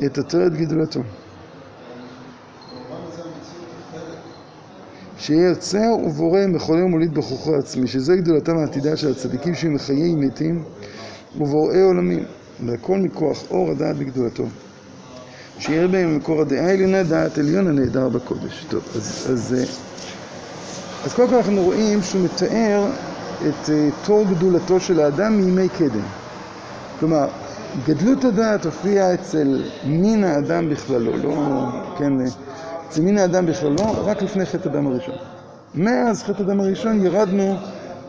את 0.05 0.17
עטרת 0.17 0.53
גדולתו. 0.53 1.01
יוצר 5.29 5.95
ובורא 6.05 6.39
מחולל 6.47 6.83
ומוליד 6.83 7.13
בכוחו 7.13 7.55
העצמי, 7.55 7.87
שזה 7.87 8.15
גדולתם 8.15 8.57
העתידה 8.57 8.97
של 8.97 9.11
הצדיקים 9.11 9.55
שהם 9.55 9.73
מחיי 9.73 10.15
מתים 10.15 10.63
ובוראי 11.35 11.81
עולמים, 11.81 12.23
והכל 12.65 12.97
מכוח 12.97 13.43
אור 13.51 13.71
הדעת 13.71 13.95
בגדולתו. 13.95 14.45
שיהיה 15.59 15.87
בהם 15.87 16.17
מקור 16.17 16.41
הדעה 16.41 16.65
העליונה, 16.65 17.03
דעת 17.03 17.37
עליון 17.37 17.67
הנהדר 17.67 18.09
בקודש. 18.09 18.65
טוב, 18.69 18.83
אז, 18.95 19.27
אז, 19.29 19.55
אז 21.05 21.13
קודם 21.13 21.29
כל 21.29 21.35
אנחנו 21.35 21.63
רואים 21.63 22.01
שהוא 22.01 22.21
מתאר 22.21 22.85
את 23.47 23.69
תור 24.05 24.23
גדולתו 24.23 24.79
של 24.79 24.99
האדם 24.99 25.37
מימי 25.37 25.69
קדם. 25.69 26.05
כלומר, 26.99 27.27
גדלות 27.85 28.23
הדעת 28.23 28.65
הופיעה 28.65 29.13
אצל 29.13 29.63
מין 29.85 30.23
האדם 30.23 30.69
בכללו, 30.69 31.17
לא, 31.17 31.65
כן, 31.97 32.13
אצל 32.89 33.01
מין 33.01 33.17
האדם 33.17 33.45
בכללו, 33.45 34.05
רק 34.05 34.21
לפני 34.21 34.45
חטא 34.45 34.69
הדם 34.69 34.87
הראשון. 34.87 35.15
מאז 35.75 36.23
חטא 36.23 36.41
הדם 36.41 36.59
הראשון 36.59 37.05
ירדנו 37.05 37.55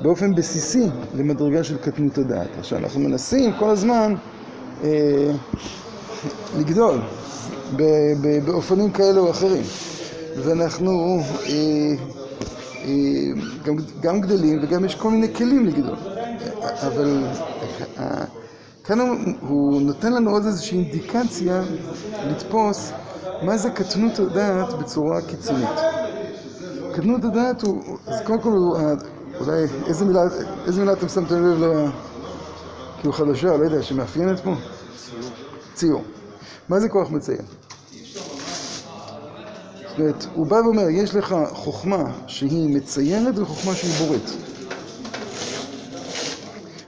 באופן 0.03 0.35
בסיסי 0.35 0.87
למדרגה 1.15 1.65
של 1.65 1.77
קטנות 1.77 2.19
הדעת. 2.19 2.49
עכשיו, 2.59 2.79
אנחנו 2.79 3.01
מנסים 3.01 3.53
כל 3.59 3.71
הזמן 3.71 4.15
אה, 4.85 5.31
לגדול 6.59 6.99
באופנים 8.45 8.91
כאלה 8.91 9.21
או 9.21 9.31
אחרים. 9.31 9.63
ואנחנו 10.37 11.19
אה, 11.19 11.53
אה, 11.53 12.18
גם, 13.65 13.77
גם 14.01 14.21
גדלים 14.21 14.59
וגם 14.63 14.85
יש 14.85 14.95
כל 14.95 15.11
מיני 15.11 15.35
כלים 15.35 15.67
לגדול. 15.67 15.97
אבל 16.87 17.25
אה, 17.99 18.25
כאן 18.85 18.99
הוא, 19.41 19.83
נותן 19.83 20.13
לנו 20.13 20.31
עוד 20.31 20.45
איזושהי 20.47 20.79
אינדיקציה 20.79 21.63
לתפוס 22.27 22.93
מה 23.43 23.57
זה 23.57 23.71
קטנות 23.71 24.19
הדעת 24.19 24.73
בצורה 24.79 25.21
קיצונית. 25.23 25.69
קטנות 26.93 27.25
הדעת 27.25 27.63
הוא, 27.63 27.99
אז 28.07 28.21
קודם 28.27 28.41
כל 28.41 28.53
הוא, 28.53 28.77
אולי, 29.41 29.65
איזה 29.87 30.05
מילה, 30.05 30.23
איזה 30.67 30.81
מילה 30.81 30.93
אתם 30.93 31.09
שמתם 31.09 31.47
לב 31.47 31.65
ל... 31.65 31.87
כאילו 33.01 33.13
חדשה, 33.13 33.57
לא 33.57 33.65
יודע, 33.65 33.83
שמאפיינת 33.83 34.41
פה? 34.41 34.55
ציור. 35.75 36.03
מה 36.69 36.81
זה 36.81 36.89
כוח 36.89 37.11
מציין? 37.11 37.43
זאת 39.99 40.27
הוא 40.35 40.47
בא 40.47 40.55
ואומר, 40.55 40.89
יש 40.91 41.15
לך 41.15 41.37
חוכמה 41.53 42.05
שהיא 42.27 42.77
מציירת 42.77 43.39
וחוכמה 43.39 43.75
שהיא 43.75 43.93
בוראת. 43.93 44.31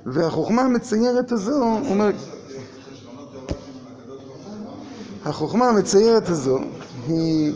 והחוכמה 0.06 0.62
המציירת 0.62 1.32
הזו, 1.32 1.62
הוא 1.62 1.90
אומר, 1.90 2.10
החוכמה 5.24 5.68
המציירת 5.68 6.28
הזו, 6.28 6.58
היא, 7.08 7.52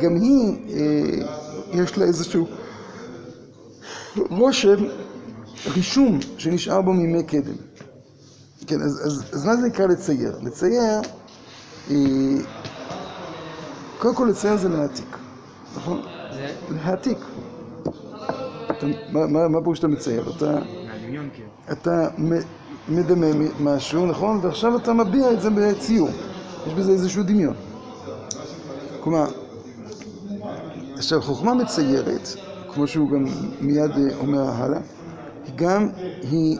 גם 0.00 0.14
היא, 0.16 0.56
אה, 0.74 1.26
יש 1.72 1.98
לה 1.98 2.04
איזשהו 2.04 2.46
רושם, 4.16 4.84
רישום 5.66 6.18
שנשאר 6.38 6.82
בו 6.82 6.92
מימי 6.92 7.22
קדם. 7.22 7.56
כן, 8.66 8.82
אז, 8.82 9.00
אז, 9.04 9.22
אז 9.32 9.44
מה 9.44 9.56
זה 9.56 9.66
נקרא 9.66 9.86
לצייר? 9.86 10.38
לצייר, 10.42 11.00
אה, 11.90 11.94
קודם 14.02 14.14
כל 14.14 14.26
לצייר 14.30 14.56
זה 14.56 14.68
להעתיק, 14.68 15.16
נכון? 15.76 16.02
זה? 16.32 16.54
להעתיק. 16.70 17.18
מה, 19.12 19.60
פירוש 19.62 19.78
שאתה 19.78 19.88
מצייר? 19.88 20.32
אתה, 20.36 20.58
מהדמיון 20.86 21.28
כאילו. 21.34 21.48
אתה 21.72 22.08
מדמה 22.88 23.26
משהו, 23.60 24.06
נכון? 24.06 24.40
ועכשיו 24.42 24.76
אתה 24.76 24.92
מביע 24.92 25.32
את 25.32 25.40
זה 25.40 25.50
בציור. 25.50 26.08
יש 26.66 26.74
בזה 26.74 26.92
איזשהו 26.92 27.22
דמיון. 27.22 27.54
כלומר, 29.00 29.24
עכשיו 30.96 31.22
חוכמה 31.22 31.54
מציירת, 31.54 32.28
כמו 32.74 32.86
שהוא 32.86 33.10
גם 33.10 33.24
מיד 33.60 33.90
אה, 33.90 34.16
אומר 34.20 34.50
הלאה, 34.50 34.80
היא 35.46 35.54
גם 35.56 35.88
היא 36.30 36.58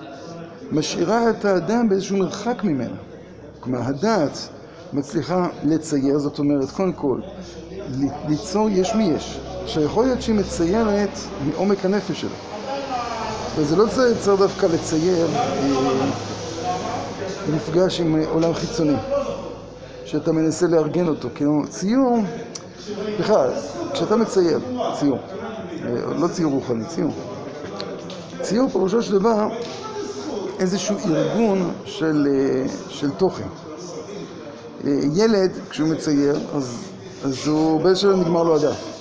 משאירה 0.73 1.31
את 1.31 1.45
האדם 1.45 1.89
באיזשהו 1.89 2.17
מרחק 2.17 2.65
ממנה. 2.65 2.97
כלומר, 3.61 3.83
הדעת 3.83 4.49
מצליחה 4.93 5.49
לצייר, 5.65 6.19
זאת 6.19 6.39
אומרת, 6.39 6.71
קודם 6.71 6.93
כל, 6.93 7.21
ליצור 8.29 8.69
יש 8.71 8.95
מי 8.95 9.05
יש. 9.05 9.41
עכשיו, 9.63 9.83
יכול 9.83 10.05
להיות 10.05 10.23
שהיא 10.23 10.35
מציירת 10.35 11.19
מעומק 11.47 11.85
הנפש 11.85 12.21
שלה. 12.21 12.31
וזה 13.57 13.77
לא 13.77 13.87
צריך 13.87 14.29
דווקא 14.29 14.67
לצייר 14.67 15.27
אה, 15.37 16.11
מפגש 17.55 18.01
עם 18.01 18.17
אה, 18.17 18.29
עולם 18.29 18.55
חיצוני, 18.55 18.97
שאתה 20.05 20.33
מנסה 20.33 20.67
לארגן 20.67 21.09
אותו. 21.09 21.29
כאילו, 21.35 21.63
ציור, 21.69 22.19
בכלל, 23.21 23.51
כשאתה 23.93 24.17
מצייר, 24.17 24.61
ציור, 24.99 25.19
אה, 25.85 26.15
לא 26.19 26.29
ציור 26.29 26.53
רוחני, 26.53 26.85
ציור. 26.85 27.13
ציור 28.43 28.69
פירושו 28.69 29.03
של 29.03 29.19
דבר 29.19 29.49
איזשהו 30.61 30.97
ארגון 31.07 31.73
של, 31.85 32.27
של 32.89 33.11
תוכן. 33.11 33.62
ילד, 35.15 35.51
כשהוא 35.71 35.89
מצייר, 35.89 36.39
אז, 36.55 37.49
הוא 37.49 37.81
באיזשהו 37.81 38.17
נגמר 38.17 38.43
לו 38.43 38.57
הדף. 38.57 38.93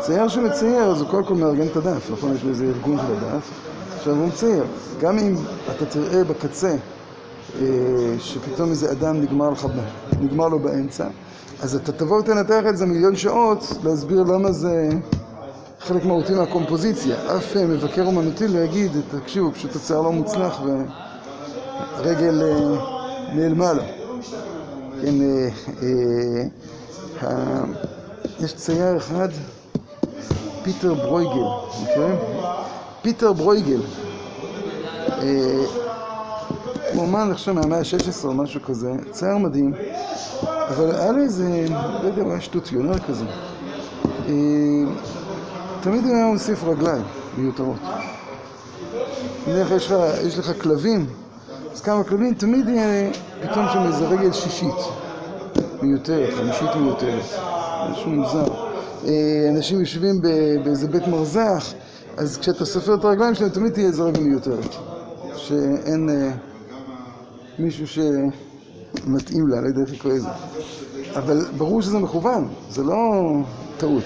צייר 0.00 0.28
שמצייר, 0.28 0.90
אז 0.90 1.00
הוא 1.00 1.08
קודם 1.10 1.24
כל 1.24 1.34
מארגן 1.34 1.66
את 1.66 1.76
הדף, 1.76 2.10
נכון? 2.10 2.34
יש 2.34 2.44
לו 2.44 2.50
איזה 2.50 2.64
ארגון 2.64 2.98
של 2.98 3.12
הדף. 3.12 3.50
עכשיו 3.96 4.14
הוא 4.14 4.26
מצייר, 4.26 4.64
גם 5.00 5.18
אם 5.18 5.36
אתה 5.76 5.86
תראה 5.86 6.24
בקצה 6.24 6.76
אה, 7.60 7.66
שפתאום 8.18 8.70
איזה 8.70 8.92
אדם 8.92 9.20
נגמר, 9.20 9.50
לך, 9.50 9.66
נגמר 10.20 10.48
לו 10.48 10.58
באמצע, 10.58 11.06
אז 11.62 11.76
אתה 11.76 11.92
תבוא 11.92 12.18
ותנתח 12.18 12.62
את 12.68 12.76
זה 12.76 12.86
מיליון 12.86 13.16
שעות 13.16 13.72
להסביר 13.84 14.22
למה 14.22 14.52
זה 14.52 14.88
חלק 15.80 16.04
מהותי 16.04 16.34
מהקומפוזיציה. 16.34 17.16
אף 17.36 17.56
אה, 17.56 17.66
מבקר 17.66 18.06
אומנותי 18.06 18.48
לא 18.48 18.58
יגיד, 18.58 18.92
תקשיבו, 19.10 19.52
פשוט 19.52 19.76
הצייר 19.76 20.00
לא 20.00 20.12
מוצלח 20.12 20.60
ורגל 21.98 22.42
אה, 22.42 22.78
נעלמה 23.34 23.72
לו. 23.72 23.82
כן. 25.00 25.14
יש 28.40 28.54
צייר 28.54 28.96
אחד, 28.96 29.28
פיטר 30.62 30.94
ברויגל, 30.94 31.46
מכירים? 31.82 32.16
פיטר 33.02 33.32
ברויגל. 33.32 33.80
אה, 35.08 35.64
הוא 36.94 37.18
אני 37.22 37.34
חושב, 37.34 37.52
מהמאה 37.52 37.78
ה-16 37.78 38.24
או 38.24 38.34
משהו 38.34 38.62
כזה, 38.62 38.92
צייר 39.10 39.38
מדהים, 39.38 39.74
אבל 40.42 40.94
היה 40.94 41.12
לו 41.12 41.22
איזה, 41.22 41.66
לא 42.02 42.08
יודע, 42.08 42.22
הוא 42.22 42.30
היה 42.30 42.40
שטוטיונר 42.40 42.98
כזה. 42.98 43.24
תמיד 45.80 46.04
הוא 46.04 46.14
היה 46.14 46.26
מוסיף 46.26 46.64
רגליים 46.64 47.02
מיותרות. 47.36 47.80
נניח 49.48 49.70
יש 50.26 50.38
לך 50.38 50.62
כלבים, 50.62 51.06
אז 51.76 51.80
כמה 51.80 52.04
כלבים, 52.04 52.34
תמיד 52.34 52.68
יהיה 52.68 53.12
פתאום 53.42 53.66
שם 53.72 53.86
איזה 53.86 54.08
רגל 54.08 54.32
שישית 54.32 54.74
מיותרת, 55.82 56.34
חמישית 56.34 56.76
מיותרת, 56.76 57.24
משהו 57.90 58.10
מוזר. 58.10 58.44
אה, 59.06 59.48
אנשים 59.50 59.80
יושבים 59.80 60.22
באיזה 60.64 60.88
בית 60.88 61.06
מרזח, 61.06 61.72
אז 62.16 62.38
כשאתה 62.38 62.64
סופר 62.64 62.94
את 62.94 63.04
הרגליים 63.04 63.34
שלהם 63.34 63.50
תמיד 63.50 63.72
תהיה 63.72 63.86
איזה 63.86 64.02
רגל 64.02 64.20
מיותרת. 64.20 64.74
שאין 65.36 66.08
אה, 66.10 66.30
מישהו 67.58 67.86
שמתאים 67.86 69.48
לה, 69.48 69.60
לא 69.60 69.66
יודע 69.66 69.80
איך 69.80 69.92
לקרוא 69.92 70.12
לזה. 70.12 70.28
אבל 71.16 71.44
ברור 71.56 71.82
שזה 71.82 71.98
מכוון, 71.98 72.48
זה 72.70 72.82
לא 72.82 72.96
טעות. 73.76 74.04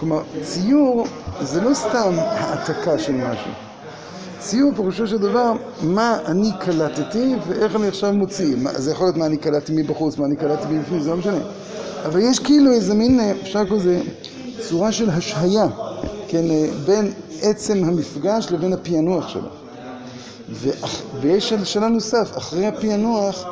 כלומר, 0.00 0.22
ציור 0.42 1.06
זה 1.40 1.60
לא 1.60 1.74
סתם 1.74 2.12
העתקה 2.18 2.98
של 2.98 3.12
משהו. 3.12 3.69
ציור 4.40 4.72
פירושו 4.76 5.06
של 5.06 5.18
דבר, 5.18 5.52
מה 5.82 6.18
אני 6.26 6.50
קלטתי 6.60 7.34
ואיך 7.48 7.76
אני 7.76 7.88
עכשיו 7.88 8.12
מוציא. 8.12 8.56
זה 8.74 8.92
יכול 8.92 9.06
להיות 9.06 9.16
מה 9.16 9.26
אני 9.26 9.36
קלטתי 9.36 9.72
מבחוץ, 9.76 10.18
מה 10.18 10.26
אני 10.26 10.36
קלטתי 10.36 10.66
מבפנים, 10.72 11.00
זה 11.00 11.10
לא 11.10 11.16
משנה. 11.16 11.38
אבל 12.04 12.20
יש 12.20 12.38
כאילו 12.38 12.72
איזה 12.72 12.94
מין, 12.94 13.20
אפשר 13.42 13.62
לקרוא 13.62 13.78
לזה, 13.78 14.00
צורה 14.68 14.92
של 14.92 15.10
השהיה, 15.10 15.66
כן, 16.28 16.44
בין 16.86 17.12
עצם 17.42 17.84
המפגש 17.84 18.52
לבין 18.52 18.72
הפענוח 18.72 19.28
שלו. 19.28 19.48
ויש 21.20 21.52
שאלה 21.64 21.88
נוסף, 21.88 22.36
אחרי 22.36 22.66
הפענוח, 22.66 23.44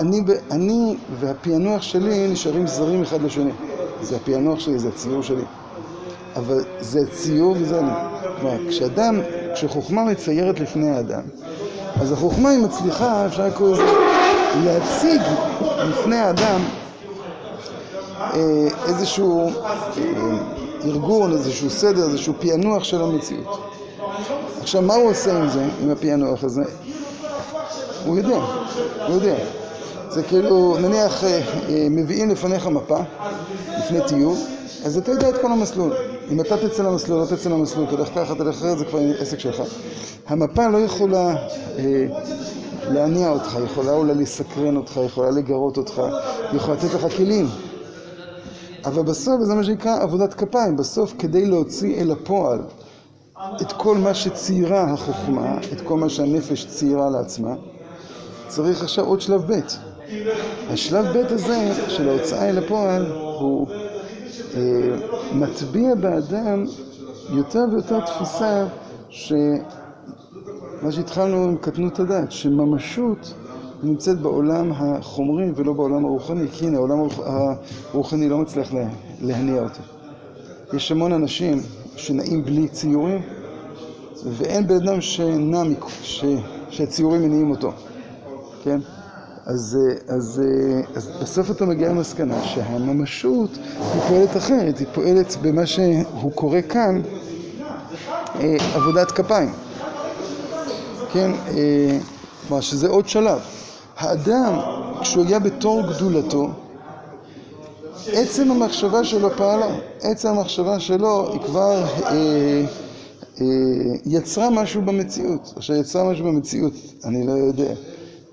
אני, 0.00 0.20
אני 0.50 0.96
והפענוח 1.20 1.82
שלי 1.82 2.28
נשארים 2.28 2.66
זרים 2.66 3.02
אחד 3.02 3.22
לשני. 3.22 3.50
זה 4.02 4.16
הפענוח 4.16 4.60
שלי, 4.60 4.78
זה 4.78 4.88
הציור 4.88 5.22
שלי. 5.22 5.44
אבל 6.36 6.64
זה 6.80 7.00
ציור 7.10 7.56
וזה 7.60 7.78
אני. 7.78 7.90
כלומר, 8.40 8.68
כשאדם, 8.68 9.20
כשחוכמה 9.58 10.04
מציירת 10.04 10.60
לפני 10.60 10.90
האדם, 10.90 11.22
אז 12.00 12.12
החוכמה 12.12 12.50
היא 12.50 12.58
מצליחה, 12.58 13.26
אפשר 13.26 13.46
לקרוא 13.46 13.72
לזה, 13.72 13.82
להציג 14.64 15.20
לפני 15.90 16.16
האדם 16.16 16.60
אה, 18.20 18.68
איזשהו 18.88 19.48
אה, 19.48 19.52
ארגון, 20.84 21.32
איזשהו 21.32 21.70
סדר, 21.70 22.04
איזשהו 22.08 22.34
פענוח 22.40 22.84
של 22.84 23.02
המציאות. 23.02 23.72
עכשיו, 24.60 24.82
מה 24.82 24.94
הוא 24.94 25.10
עושה 25.10 25.38
עם 25.38 25.48
זה, 25.48 25.64
עם 25.82 25.90
הפענוח 25.90 26.44
הזה? 26.44 26.62
הוא 28.06 28.18
יודע, 28.18 28.38
הוא 29.06 29.14
יודע. 29.14 29.34
זה 30.10 30.22
כאילו, 30.22 30.76
נניח 30.80 31.24
מביאים 31.90 32.30
לפניך 32.30 32.66
מפה, 32.66 32.98
לפני 33.78 33.98
טיוב, 34.08 34.46
אז 34.84 34.98
אתה 34.98 35.10
יודע 35.10 35.28
את 35.28 35.34
כל 35.42 35.52
המסלול. 35.52 35.92
אם 36.30 36.40
אתה 36.40 36.68
תצא 36.68 36.82
למסלול, 36.82 37.20
לא 37.20 37.26
תצא 37.36 37.50
למסלול, 37.50 37.86
תלך 37.86 38.08
ככה, 38.14 38.34
תלך 38.34 38.56
אחרת, 38.56 38.78
זה 38.78 38.84
כבר 38.84 38.98
עסק 39.18 39.38
שלך. 39.38 39.62
המפה 40.26 40.68
לא 40.68 40.78
יכולה 40.78 41.34
אה, 41.78 42.06
להניע 42.90 43.30
אותך, 43.30 43.58
יכולה 43.64 43.92
אולי 43.92 44.14
לסקרן 44.14 44.76
אותך, 44.76 45.00
יכולה 45.06 45.30
לגרות 45.30 45.76
אותך, 45.76 46.02
יכולה 46.52 46.76
לתת 46.76 46.94
לך 46.94 47.16
כלים. 47.16 47.46
אבל 48.84 49.02
בסוף, 49.02 49.40
זה 49.40 49.54
מה 49.54 49.64
שנקרא 49.64 50.02
עבודת 50.02 50.34
כפיים, 50.34 50.76
בסוף 50.76 51.14
כדי 51.18 51.46
להוציא 51.46 52.00
אל 52.00 52.10
הפועל 52.10 52.58
את 53.60 53.72
כל 53.72 53.96
מה 53.96 54.14
שציירה 54.14 54.82
החוכמה, 54.82 55.58
את 55.72 55.80
כל 55.80 55.96
מה 55.96 56.08
שהנפש 56.08 56.66
ציירה 56.66 57.10
לעצמה, 57.10 57.54
צריך 58.48 58.82
עכשיו 58.82 59.04
עוד 59.04 59.20
שלב 59.20 59.52
ב'. 59.52 59.60
השלב 60.70 61.06
ב' 61.06 61.32
הזה 61.32 61.88
של 61.88 62.08
ההוצאה 62.08 62.48
אל 62.48 62.58
הפועל 62.58 63.12
הוא 63.12 63.66
אה, 64.56 64.60
מטביע 65.34 65.94
באדם 65.94 66.64
יותר 67.30 67.64
ויותר 67.72 68.00
תפיסה 68.00 68.66
שמה 69.08 69.32
שהתחלנו 70.90 71.44
עם 71.44 71.56
קטנות 71.56 72.00
הדעת, 72.00 72.32
שממשות 72.32 73.34
נמצאת 73.82 74.20
בעולם 74.20 74.72
החומרי 74.72 75.50
ולא 75.54 75.72
בעולם 75.72 76.04
הרוחני, 76.04 76.48
כי 76.48 76.66
הנה 76.66 76.76
העולם 76.76 76.98
הרוחני 77.92 78.28
לא 78.28 78.38
מצליח 78.38 78.72
להניע 79.20 79.62
אותו. 79.62 79.80
יש 80.72 80.92
המון 80.92 81.12
אנשים 81.12 81.58
שנעים 81.96 82.44
בלי 82.44 82.68
ציורים 82.68 83.22
ואין 84.24 84.66
בן 84.66 84.74
אדם 84.74 85.00
שנע, 85.00 85.62
ש... 86.02 86.24
שהציורים 86.70 87.22
מניעים 87.22 87.50
אותו, 87.50 87.72
כן? 88.64 88.78
אז, 89.48 89.78
אז, 90.08 90.42
אז 90.94 91.10
בסוף 91.22 91.50
אתה 91.50 91.66
מגיע 91.66 91.88
למסקנה 91.88 92.44
שהממשות 92.44 93.50
היא 93.94 94.02
פועלת 94.08 94.36
אחרת, 94.36 94.78
היא 94.78 94.86
פועלת 94.94 95.36
במה 95.42 95.66
שהוא 95.66 96.32
קורא 96.34 96.58
כאן 96.68 97.02
עבודת 98.74 99.10
כפיים, 99.10 99.52
כן? 101.12 101.30
כלומר 102.48 102.60
שזה 102.60 102.88
עוד 102.88 103.08
שלב. 103.08 103.38
האדם, 103.96 104.58
כשהוא 105.00 105.24
היה 105.26 105.38
בתור 105.38 105.82
גדולתו, 105.82 106.50
עצם 108.12 108.50
המחשבה 108.50 109.04
שלו 109.04 109.30
פעלה, 109.36 109.78
עצם 110.00 110.28
המחשבה 110.28 110.80
שלו 110.80 111.32
היא 111.32 111.40
כבר 111.40 111.84
אה, 111.84 112.10
אה, 113.40 113.46
יצרה 114.06 114.50
משהו 114.50 114.82
במציאות. 114.82 115.52
עכשיו 115.56 115.76
יצרה 115.76 116.04
משהו 116.04 116.24
במציאות, 116.24 116.72
אני 117.04 117.26
לא 117.26 117.32
יודע 117.32 117.74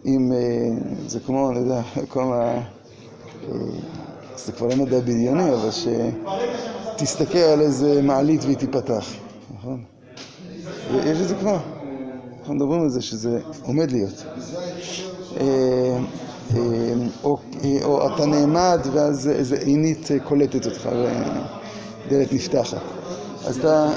אם 0.05 0.31
אה, 0.33 0.69
זה 1.07 1.19
כמו, 1.19 1.49
אני 1.51 1.59
יודע, 1.59 1.81
כל 2.13 2.33
ה... 2.33 2.61
אה, 3.43 3.57
זה 4.35 4.51
כבר 4.51 4.67
לא 4.67 4.75
מדע 4.75 4.99
בדיוני, 4.99 5.53
אבל 5.53 5.69
שתסתכל 5.71 7.37
על 7.37 7.61
איזה 7.61 8.01
מעלית 8.01 8.43
והיא 8.43 8.57
תיפתח, 8.57 9.05
נכון? 9.57 9.83
יש 11.05 11.21
את 11.21 11.27
זה 11.27 11.35
כבר. 11.35 11.57
אנחנו 12.39 12.55
מדברים 12.55 12.81
על 12.81 12.89
זה 12.89 13.01
שזה 13.01 13.39
עומד 13.63 13.91
להיות. 13.91 14.25
אה, 15.39 15.97
או 17.83 18.15
אתה 18.15 18.25
נעמד 18.25 18.79
ואז 18.93 19.27
איזה 19.27 19.55
עינית 19.55 20.09
קולטת 20.23 20.65
אותך 20.65 20.89
ודלת 22.07 22.33
נפתחת. 22.33 22.77
אז 23.45 23.57
אתה... 23.57 23.89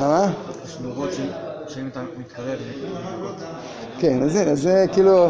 מה? 0.00 0.32
כן, 3.98 4.22
אז 4.22 4.36
הנה, 4.36 4.54
זה 4.54 4.86
כאילו... 4.92 5.28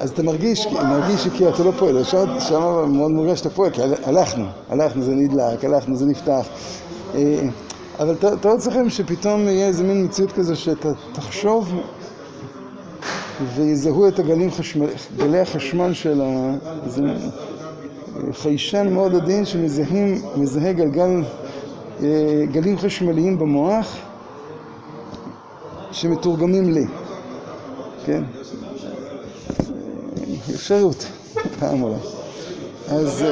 אז 0.00 0.10
אתה 0.10 0.22
מרגיש, 0.22 0.66
מרגיש 0.66 1.24
שכאילו 1.24 1.54
אתה 1.54 1.62
לא 1.62 1.70
פועל, 1.78 2.04
שם 2.04 2.92
מאוד 2.92 3.10
מורגש 3.10 3.38
שאתה 3.38 3.50
פועל, 3.50 3.70
כי 3.70 3.82
הלכנו, 4.04 4.44
הלכנו, 4.68 5.02
זה 5.02 5.14
נדלק, 5.14 5.64
הלכנו, 5.64 5.96
זה 5.96 6.06
נפתח. 6.06 6.46
אבל 7.98 8.14
תארו 8.14 8.54
לעצמכם 8.54 8.90
שפתאום 8.90 9.40
יהיה 9.40 9.66
איזה 9.66 9.84
מין 9.84 10.04
מציאות 10.04 10.32
כזו 10.32 10.56
שאתה 10.56 10.88
תחשוב 11.12 11.74
ויזהו 13.54 14.08
את 14.08 14.18
הגלים 14.18 14.50
חשמל, 14.50 14.86
גלי 15.16 15.40
החשמל 15.40 15.92
של 15.92 16.20
ה... 16.22 16.54
חיישן 18.32 18.88
מאוד 18.92 19.14
עדין 19.14 19.44
שמזהה 19.44 20.72
גלגל, 20.72 21.22
גלים 22.52 22.78
חשמליים 22.78 23.38
במוח 23.38 23.96
שמתורגמים 25.92 26.72
לי, 26.72 26.84
כן? 28.06 28.22
אפשרות, 30.54 31.06
פעם 31.58 31.82
אולי. 31.82 31.98
אז 32.88 33.24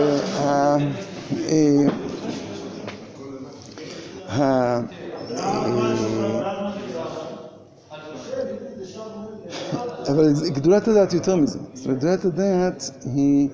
אבל 10.09 10.33
גדולת 10.49 10.89
הדעת 10.89 11.13
יותר 11.13 11.37
מזה. 11.37 11.59
זאת 11.75 11.87
אומרת, 11.87 11.99
גדולת 11.99 12.25
הדעת 12.25 12.91
היא 13.15 13.49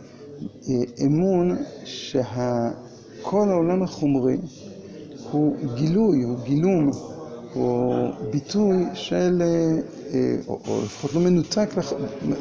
אמון 1.07 1.57
שכל 1.85 3.49
העולם 3.51 3.83
החומרי 3.83 4.37
הוא 5.31 5.57
גילוי, 5.75 6.23
הוא 6.23 6.39
גילום, 6.45 6.91
הוא 7.55 8.09
ביטוי 8.31 8.85
של, 8.95 9.43
או 10.49 10.81
לפחות 10.85 11.15
לא 11.15 11.21
מנותק, 11.21 11.69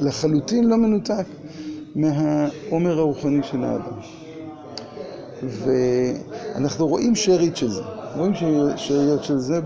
לחלוטין 0.01 0.63
לא 0.63 0.77
מנותק 0.77 1.25
מהעומר 1.95 2.99
הרוחני 2.99 3.43
של 3.43 3.63
האדם. 3.63 3.97
אנחנו 6.55 6.87
רואים 6.87 7.15
שארית 7.15 7.57
של 7.57 7.69
זה, 7.69 7.81
רואים 8.17 8.33
שאריות 8.75 9.23
של 9.23 9.37
זה 9.37 9.59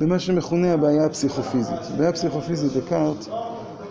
במה 0.00 0.18
שמכונה 0.18 0.72
הבעיה 0.72 1.06
הפסיכופיזית. 1.06 1.80
הבעיה 1.94 2.08
הפסיכופיזית, 2.08 2.72
דקארט, 2.72 3.26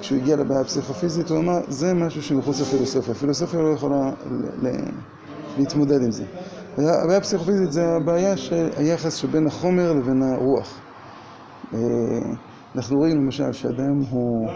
כשהוא 0.01 0.17
הגיע 0.17 0.35
לבעיה 0.35 0.61
הפסיכופיזית, 0.61 1.29
הוא 1.29 1.37
אמר, 1.37 1.59
זה 1.67 1.93
משהו 1.93 2.23
שמחוץ 2.23 2.61
לפילוסופיה, 2.61 3.13
הפילוסופיה 3.13 3.59
לא 3.59 3.73
יכולה 3.73 4.11
להתמודד 5.57 6.01
עם 6.01 6.11
זה. 6.11 6.23
הבעיה 6.77 7.17
הפסיכופיזית 7.17 7.71
זה 7.71 7.85
הבעיה 7.87 8.37
של 8.37 8.69
היחס 8.77 9.15
שבין 9.15 9.47
החומר 9.47 9.93
לבין 9.93 10.23
הרוח. 10.23 10.79
אנחנו 12.75 12.97
רואים 12.97 13.17
למשל 13.17 13.53
שאדם 13.53 13.99
הוא 14.09 14.47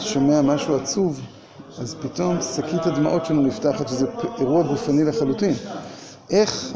שומע 0.00 0.42
משהו 0.42 0.76
עצוב, 0.76 1.20
אז 1.78 1.96
פתאום 2.00 2.38
שקית 2.56 2.86
הדמעות 2.86 3.24
שלנו 3.24 3.42
נפתחת, 3.42 3.88
שזה 3.88 4.06
אירוע 4.38 4.62
גופני 4.62 5.04
לחלוטין. 5.04 5.54
איך 6.30 6.72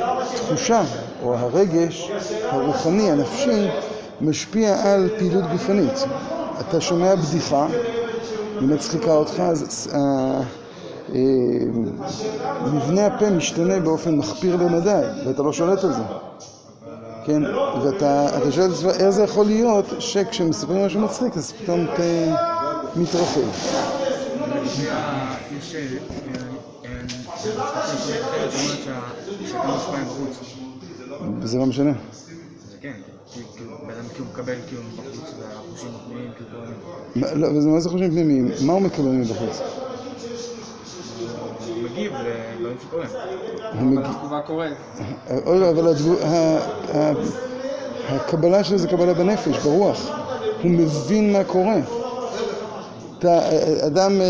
התחושה 0.00 0.82
או 1.22 1.34
הרגש 1.34 2.10
הרוחני, 2.50 3.10
הנפשי, 3.10 3.68
משפיע 4.20 4.92
על 4.92 5.08
פעילות 5.18 5.44
גופנית. 5.52 6.04
אתה 6.60 6.80
שומע 6.80 7.14
בדיחה, 7.14 7.66
היא 8.64 8.74
מצחיקה 8.74 9.12
אותך, 9.12 9.40
אז 9.40 9.90
מבנה 12.72 13.06
הפה 13.06 13.30
משתנה 13.30 13.80
באופן 13.80 14.16
מחפיר 14.16 14.56
למדי, 14.56 15.02
ואתה 15.26 15.42
לא 15.42 15.52
שולט 15.52 15.84
על 15.84 15.92
זה. 15.92 16.02
כן, 17.26 17.42
ואתה 17.82 18.28
שואל 18.50 18.66
את 18.66 18.72
עצמך, 18.72 18.90
איך 19.00 19.10
זה 19.10 19.22
יכול 19.22 19.46
להיות 19.46 19.84
שכשמספרים 19.98 20.86
משהו 20.86 21.00
מצחיק, 21.00 21.36
אז 21.36 21.52
פתאום 21.52 21.86
פה 21.96 22.02
מתרחב. 22.96 23.40
זה 31.42 31.58
לא 31.58 31.66
משנה. 31.66 31.92
אדם 33.34 34.08
כאילו 34.14 34.24
מקבל 34.32 34.54
כאילו 34.66 34.82
מבחוץ, 34.82 35.32
והחושים 35.40 35.88
הפנימיים 35.94 36.30
כאילו. 36.36 36.58
לא, 37.40 37.72
מה 37.72 37.80
זה 37.80 37.88
חושים 37.88 38.10
פנימיים? 38.10 38.48
מה 38.60 38.72
הוא 38.72 38.82
מקבל 38.82 39.08
מבחוץ? 39.08 39.60
הוא 41.68 41.82
מגיב 41.82 42.12
לדברים 42.12 42.76
שקורים. 42.82 43.08
אבל 43.72 44.04
התגובה 44.04 44.40
קורית. 44.40 44.72
אבל 45.28 45.94
הקבלה 48.08 48.64
שלו 48.64 48.78
זה 48.78 48.88
קבלה 48.88 49.14
בנפש, 49.14 49.58
ברוח. 49.58 50.10
הוא 50.62 50.70
מבין 50.70 51.32
מה 51.32 51.44
קורה. 51.44 51.76
אדם, 53.86 54.20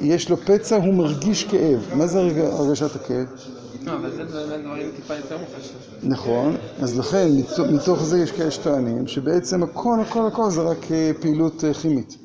יש 0.00 0.30
לו 0.30 0.36
פצע, 0.36 0.76
הוא 0.76 0.94
מרגיש 0.94 1.44
כאב. 1.44 1.88
מה 1.94 2.06
זה 2.06 2.20
הרגשת 2.52 2.96
הכאב? 2.96 3.26
לא, 3.84 3.92
יותר 5.16 5.38
מוחשים. 5.38 5.76
נכון, 6.02 6.56
אז 6.80 6.98
לכן 6.98 7.28
מתוך 7.72 8.02
זה 8.02 8.18
יש 8.18 8.32
כאלה 8.32 8.50
שטוענים 8.50 9.06
שבעצם 9.06 9.62
הכל 9.62 9.98
הכל 10.00 10.26
הכל 10.26 10.50
זה 10.50 10.62
רק 10.62 10.86
פעילות 11.20 11.64
כימית 11.82 12.16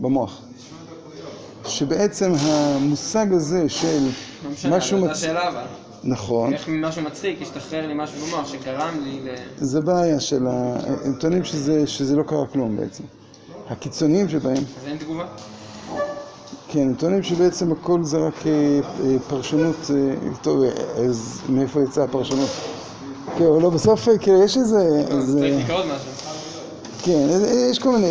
במוח. 0.00 0.42
שבעצם 1.66 2.32
המושג 2.40 3.32
הזה 3.32 3.68
של 3.68 4.08
משהו 4.70 4.98
מצחיק... 4.98 5.30
נכון. 6.04 6.52
איך 6.52 6.68
ממשהו 6.68 7.02
מצחיק 7.02 7.42
השתחרר 7.42 7.86
לי 7.86 7.94
משהו 7.96 8.26
במוח 8.26 8.52
שגרם 8.52 9.00
לי 9.04 9.20
ל... 9.24 9.34
זה 9.56 9.80
בעיה 9.80 10.20
של 10.20 10.46
ה... 10.46 10.76
הם 11.04 11.14
טוענים 11.20 11.44
שזה 11.86 12.16
לא 12.16 12.22
קרה 12.22 12.46
כלום 12.46 12.76
בעצם. 12.76 13.04
הקיצוניים 13.70 14.28
שבהם... 14.28 14.56
אז 14.56 14.86
אין 14.86 14.96
תגובה? 14.96 15.26
כן, 16.74 16.80
הם 16.80 16.94
טוענים 16.94 17.22
שבעצם 17.22 17.72
הכל 17.72 18.04
זה 18.04 18.18
רק 18.18 18.44
פרשנות, 19.28 19.76
טוב, 20.42 20.62
אז 21.08 21.40
מאיפה 21.48 21.82
יצאה 21.82 22.04
הפרשנות? 22.04 22.48
כן, 23.38 23.44
אבל 23.44 23.62
לא, 23.62 23.70
בסוף, 23.70 24.08
כאילו, 24.20 24.42
יש 24.42 24.56
איזה... 24.56 25.04
צריך 25.26 25.64
לקרוא 25.64 25.84
משהו. 25.84 26.10
כן, 27.02 27.26
יש 27.70 27.78
כל 27.78 27.92
מיני, 27.92 28.06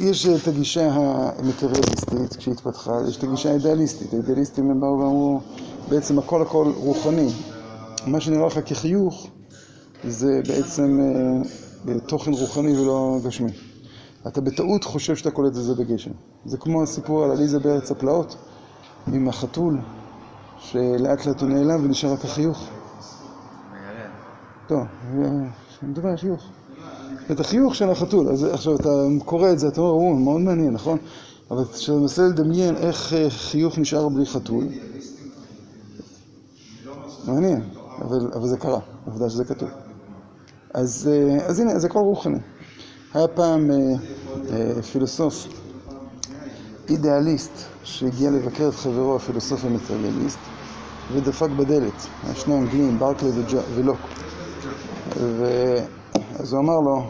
יש 0.00 0.26
את 0.26 0.48
הגישה 0.48 0.90
המטריאליסטית 0.92 2.36
כשהתפתחה, 2.38 2.92
יש 3.08 3.16
את 3.16 3.22
הגישה 3.22 3.50
האידאליסטית. 3.50 4.12
האידאליסטים 4.12 4.70
הם 4.70 4.80
באו 4.80 4.98
ואמרו, 4.98 5.40
בעצם 5.88 6.18
הכל 6.18 6.42
הכל 6.42 6.72
רוחני. 6.76 7.30
מה 8.06 8.20
שנראה 8.20 8.46
לך 8.46 8.58
כחיוך 8.66 9.26
זה 10.04 10.40
בעצם 10.48 11.00
תוכן 12.06 12.32
רוחני 12.32 12.80
ולא 12.80 13.18
גשמי. 13.24 13.50
אתה 14.26 14.40
בטעות 14.40 14.84
חושב 14.84 15.16
שאתה 15.16 15.30
קולט 15.30 15.48
את 15.48 15.62
זה 15.62 15.74
בגשם. 15.74 16.10
זה 16.44 16.56
כמו 16.56 16.82
הסיפור 16.82 17.24
על 17.24 17.30
עליזה 17.30 17.58
בארץ 17.58 17.90
הפלאות 17.90 18.36
עם 19.12 19.28
החתול, 19.28 19.78
שלאט 20.58 21.26
לאט 21.26 21.40
הוא 21.40 21.48
נעלם 21.48 21.84
ונשאר 21.84 22.12
רק 22.12 22.24
החיוך. 22.24 22.68
טוב, 24.66 24.80
אני 25.12 25.48
מדבר 25.82 26.08
על 26.08 26.16
חיוך. 26.16 26.42
את 27.30 27.40
החיוך 27.40 27.74
של 27.74 27.90
החתול, 27.90 28.28
אז 28.28 28.44
עכשיו 28.44 28.76
אתה 28.76 28.88
קורא 29.24 29.50
את 29.52 29.58
זה, 29.58 29.68
אתה 29.68 29.80
אומר, 29.80 29.90
הוא 29.90 30.20
מאוד 30.20 30.40
מעניין, 30.40 30.72
נכון? 30.72 30.98
אבל 31.50 31.64
כשאתה 31.64 31.98
מנסה 31.98 32.22
לדמיין 32.22 32.76
איך 32.76 33.14
חיוך 33.28 33.78
נשאר 33.78 34.08
בלי 34.08 34.26
חתול, 34.26 34.64
מעניין, 37.26 37.62
אבל 38.34 38.48
זה 38.48 38.56
קרה, 38.56 38.80
עובדה 39.06 39.30
שזה 39.30 39.44
כתוב. 39.44 39.68
אז 40.74 41.10
הנה, 41.58 41.78
זה 41.78 41.86
הכל 41.86 41.98
רוחני. 41.98 42.38
היה 43.14 43.28
פעם 43.28 43.70
פילוסוף 44.92 45.46
אידיאליסט 46.88 47.52
שהגיע 47.84 48.30
לבקר 48.30 48.68
את 48.68 48.74
חברו 48.74 49.16
הפילוסוף 49.16 49.64
המטריאליסט 49.64 50.38
ודפק 51.12 51.48
בדלת, 51.56 52.06
שני 52.34 52.54
אנגלים, 52.54 52.98
ברקלי 52.98 53.30
ולוק. 53.74 53.98
אז 56.38 56.52
הוא 56.52 56.60
אמר 56.60 56.80
לו, 56.80 57.02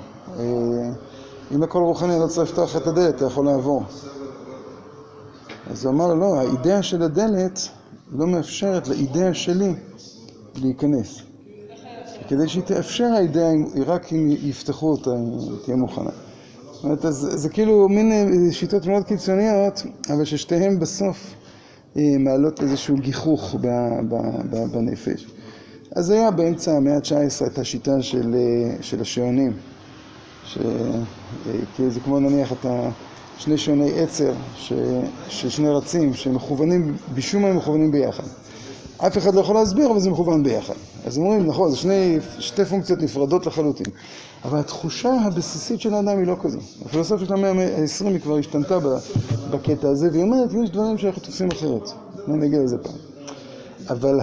אם 1.54 1.62
הכל 1.62 1.78
רוחני 1.78 2.18
לא 2.20 2.26
צריך 2.26 2.50
לפתוח 2.50 2.76
את 2.76 2.86
הדלת, 2.86 3.14
אתה 3.14 3.24
יכול 3.24 3.46
לעבור. 3.46 3.84
אז 5.70 5.84
הוא 5.84 5.94
אמר 5.94 6.06
לו, 6.06 6.16
לא, 6.20 6.40
האידאה 6.40 6.82
של 6.82 7.02
הדלת 7.02 7.68
לא 8.12 8.26
מאפשרת 8.26 8.88
לאידאה 8.88 9.34
שלי 9.34 9.74
להיכנס. 10.54 11.27
כדי 12.28 12.48
שהיא 12.48 12.62
תאפשר 12.62 13.04
האידאה, 13.04 13.52
רק 13.86 14.12
אם 14.12 14.28
יפתחו 14.42 14.90
אותה, 14.90 15.10
היא 15.10 15.50
תהיה 15.64 15.76
מוכנה. 15.76 16.10
זאת 16.72 16.84
אומרת, 16.84 17.04
זה 17.12 17.48
כאילו 17.48 17.88
מין 17.88 18.12
שיטות 18.52 18.86
מאוד 18.86 19.04
קיצוניות, 19.04 19.82
אבל 20.10 20.24
ששתיהן 20.24 20.78
בסוף 20.78 21.34
מעלות 21.96 22.62
איזשהו 22.62 22.96
גיחוך 22.96 23.54
בנפש. 24.72 25.26
אז 25.96 26.10
היה 26.10 26.30
באמצע 26.30 26.72
המאה 26.76 26.94
ה-19 26.94 27.46
את 27.46 27.58
השיטה 27.58 28.02
של 28.80 29.00
השעונים, 29.00 29.52
שזה 31.76 32.00
כמו 32.04 32.20
נניח 32.20 32.52
את 32.52 32.66
שני 33.38 33.58
שעוני 33.58 34.00
עצר, 34.00 34.32
ששני 35.28 35.68
רצים, 35.70 36.14
שמכוונים, 36.14 36.96
בשום 37.14 37.42
מה 37.42 37.48
הם 37.48 37.56
מכוונים 37.56 37.90
ביחד. 37.90 38.24
אף 39.06 39.18
אחד 39.18 39.34
לא 39.34 39.40
יכול 39.40 39.54
להסביר, 39.54 39.90
אבל 39.90 40.00
זה 40.00 40.10
מכוון 40.10 40.42
ביחד. 40.42 40.74
אז 41.06 41.18
אומרים, 41.18 41.46
נכון, 41.46 41.70
זה 41.70 42.18
שתי 42.38 42.64
פונקציות 42.64 43.02
נפרדות 43.02 43.46
לחלוטין. 43.46 43.86
אבל 44.44 44.58
התחושה 44.58 45.10
הבסיסית 45.24 45.80
של 45.80 45.94
האדם 45.94 46.18
היא 46.18 46.26
לא 46.26 46.36
כזו. 46.42 46.58
הפילוסופיה 46.86 47.26
של 47.26 47.34
המאה 47.34 47.50
ה-20 47.50 48.06
היא 48.06 48.20
כבר 48.20 48.36
השתנתה 48.38 48.78
בקטע 49.50 49.88
הזה, 49.88 50.08
והיא 50.12 50.22
אומרת, 50.22 50.50
יש 50.64 50.70
דברים 50.70 50.98
שאנחנו 50.98 51.22
תופסים 51.22 51.48
אחרת. 51.50 51.90
אני 52.28 52.46
אגיע 52.46 52.60
לזה 52.60 52.76
פעם. 52.78 52.92
אבל 53.88 54.20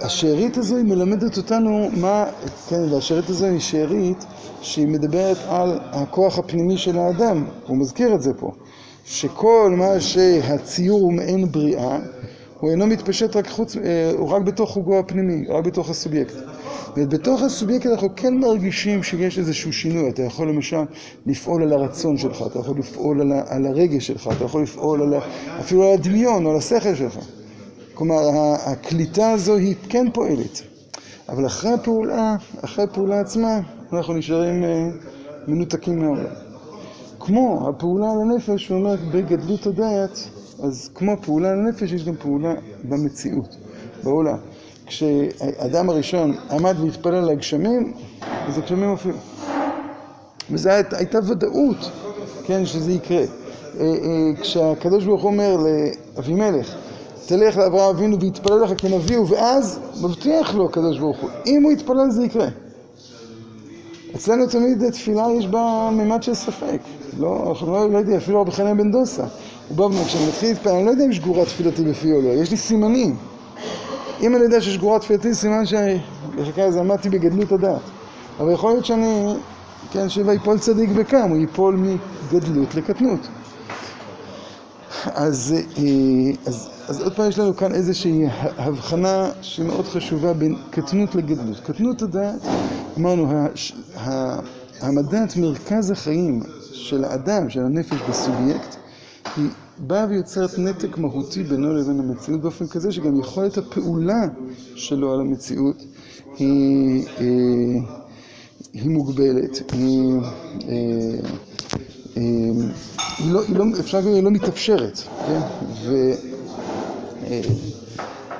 השארית 0.00 0.56
הזו 0.56 0.76
היא 0.76 0.84
מלמדת 0.84 1.36
אותנו 1.36 1.88
מה, 1.96 2.24
כן, 2.68 2.92
והשארית 2.92 3.30
הזו 3.30 3.46
היא 3.46 3.60
שארית 3.60 4.24
שהיא 4.62 4.88
מדברת 4.88 5.36
על 5.48 5.78
הכוח 5.82 6.38
הפנימי 6.38 6.78
של 6.78 6.98
האדם, 6.98 7.44
הוא 7.66 7.76
מזכיר 7.76 8.14
את 8.14 8.22
זה 8.22 8.34
פה, 8.34 8.52
שכל 9.04 9.74
מה 9.76 10.00
שהציור 10.00 11.00
הוא 11.00 11.12
מעין 11.12 11.52
בריאה, 11.52 11.98
הוא 12.60 12.70
אינו 12.70 12.86
מתפשט 12.86 13.36
רק 13.36 13.48
חוץ, 13.48 13.76
הוא 14.18 14.28
רק 14.28 14.42
בתוך 14.42 14.70
חוגו 14.70 14.98
הפנימי, 14.98 15.46
רק 15.48 15.64
בתוך 15.64 15.90
הסובייקט. 15.90 16.34
ובתוך 16.96 17.42
הסובייקט 17.42 17.86
אנחנו 17.86 18.08
כן 18.16 18.34
מרגישים 18.34 19.02
שיש 19.02 19.38
איזשהו 19.38 19.72
שינוי, 19.72 20.08
אתה 20.08 20.22
יכול 20.22 20.48
למשל 20.48 20.82
לפעול 21.26 21.62
על 21.62 21.72
הרצון 21.72 22.16
שלך, 22.16 22.44
אתה 22.46 22.58
יכול 22.58 22.78
לפעול 22.78 23.32
על 23.46 23.66
הרגש 23.66 24.06
שלך, 24.06 24.30
אתה 24.36 24.44
יכול 24.44 24.62
לפעול 24.62 25.02
על, 25.02 25.14
אפילו 25.60 25.82
על 25.82 25.94
הדמיון 25.94 26.46
על 26.46 26.56
השכל 26.56 26.94
שלך. 26.94 27.18
כלומר, 27.94 28.20
הקליטה 28.66 29.30
הזו 29.30 29.56
היא 29.56 29.74
כן 29.88 30.06
פועלת, 30.12 30.62
אבל 31.28 31.46
אחרי 31.46 31.70
הפעולה, 31.72 32.36
אחרי 32.64 32.84
הפעולה 32.84 33.20
עצמה, 33.20 33.60
אנחנו 33.92 34.14
נשארים 34.14 34.64
מנותקים 35.48 35.98
מהעולם. 36.00 36.24
כמו 37.20 37.68
הפעולה 37.68 38.06
על 38.12 38.18
הנפש, 38.20 38.68
הוא 38.68 38.78
אומר, 38.78 38.94
בגדלות 39.12 39.66
הדעת, 39.66 40.28
אז 40.62 40.90
כמו 40.94 41.12
הפעולה 41.12 41.50
על 41.50 41.58
הנפש, 41.58 41.92
יש 41.92 42.04
גם 42.04 42.14
פעולה 42.16 42.54
במציאות, 42.88 43.56
בעולם. 44.04 44.36
כשהאדם 44.86 45.90
הראשון 45.90 46.34
עמד 46.50 46.80
והתפלל 46.80 47.14
על 47.14 47.28
הגשמים, 47.28 47.92
אז 48.48 48.58
הגשמים 48.58 48.88
הופיעו. 48.90 49.16
וזו 50.50 50.70
היית- 50.70 50.92
הייתה 50.92 51.18
ודאות, 51.28 51.90
כן, 52.46 52.66
שזה 52.66 52.92
יקרה. 52.92 53.18
אה, 53.18 53.24
אה, 53.80 53.86
כשהקדוש 54.42 55.04
ברוך 55.04 55.22
הוא 55.22 55.30
אומר 55.30 55.56
לאבימלך, 56.16 56.74
תלך 57.28 57.56
לאברהם 57.56 57.96
אבינו 57.96 58.20
ויתפלל 58.20 58.62
לך 58.62 58.70
כנביא, 58.78 59.18
ואז 59.28 59.78
מבטיח 60.02 60.54
לו 60.54 60.64
הקדוש 60.64 60.98
ברוך 60.98 61.18
הוא, 61.18 61.30
אם 61.46 61.62
הוא 61.62 61.72
יתפלל 61.72 62.10
זה 62.10 62.24
יקרה. 62.24 62.48
אצלנו 64.16 64.46
תמיד 64.46 64.90
תפילה 64.90 65.26
יש 65.38 65.46
בה 65.46 65.90
מימד 65.92 66.22
של 66.22 66.34
ספק. 66.34 66.80
לא, 67.18 67.54
לא, 67.66 67.90
לא 67.90 67.98
יודע, 67.98 68.16
אפילו 68.16 68.40
רבי 68.40 68.50
חנין 68.50 68.76
בן 68.76 68.90
דוסה. 68.90 69.22
הוא 69.68 69.76
בא 69.76 69.82
ואומר, 69.82 70.04
כשאני 70.04 70.26
מתחיל 70.26 70.48
להתפלל, 70.48 70.72
אני 70.72 70.84
לא 70.84 70.90
יודע 70.90 71.04
אם 71.04 71.12
שגורה 71.12 71.44
תפילתי 71.44 71.84
בפי 71.84 72.12
או 72.12 72.20
לא, 72.20 72.28
יש 72.28 72.50
לי 72.50 72.56
סימנים. 72.56 73.16
אם 74.20 74.36
אני 74.36 74.44
יודע 74.44 74.60
ששגורה 74.60 74.98
תפילתי, 74.98 75.34
סימן 75.34 75.66
שבחלקה 75.66 76.64
הזה 76.64 76.80
עמדתי 76.80 77.10
בגדלות 77.10 77.52
הדעת. 77.52 77.82
אבל 78.40 78.52
יכול 78.52 78.70
להיות 78.70 78.84
שאני, 78.84 79.34
כן, 79.92 80.08
שיפול 80.08 80.58
צדיק 80.58 80.90
וקם, 80.94 81.30
הוא 81.30 81.36
ייפול 81.38 81.76
מגדלות 81.76 82.74
לקטנות. 82.74 83.20
אז, 85.04 85.54
אה, 85.78 85.82
אז, 86.88 87.00
עוד 87.00 87.16
פעם 87.16 87.28
יש 87.28 87.38
לנו 87.38 87.56
כאן 87.56 87.74
איזושהי 87.74 88.24
הבחנה 88.56 89.30
שהיא 89.42 89.66
מאוד 89.66 89.84
חשובה 89.84 90.32
בין 90.32 90.56
קטנות 90.70 91.14
לגדלות. 91.14 91.60
קטנות 91.60 92.02
הדעת, 92.02 92.40
אמרנו, 92.98 93.32
העמדת 94.80 95.36
מרכז 95.36 95.90
החיים 95.90 96.42
של 96.72 97.04
האדם, 97.04 97.50
של 97.50 97.60
הנפש 97.60 97.98
בסובייקט, 98.08 98.76
היא 99.36 99.48
באה 99.78 100.06
ויוצרת 100.08 100.58
נתק 100.58 100.98
מהותי 100.98 101.42
בינו 101.42 101.74
לבין 101.74 102.00
המציאות 102.00 102.40
באופן 102.40 102.66
כזה 102.66 102.92
שגם 102.92 103.20
יכולת 103.20 103.58
הפעולה 103.58 104.22
שלו 104.74 105.14
על 105.14 105.20
המציאות 105.20 105.84
היא, 106.38 107.06
אה, 107.20 107.24
היא 108.72 108.90
מוגבלת, 108.90 109.72
היא, 109.72 110.12
אה, 110.12 110.28
אה, 110.68 111.30
היא 112.18 113.32
לא, 113.32 113.40
היא 113.48 113.56
לא, 113.56 113.64
אפשר 113.80 113.98
להגיד, 113.98 114.14
היא 114.14 114.22
לא 114.22 114.30
מתאפשרת, 114.30 114.98
כן? 115.26 115.40
ו... 115.84 116.12
אה, 117.26 117.40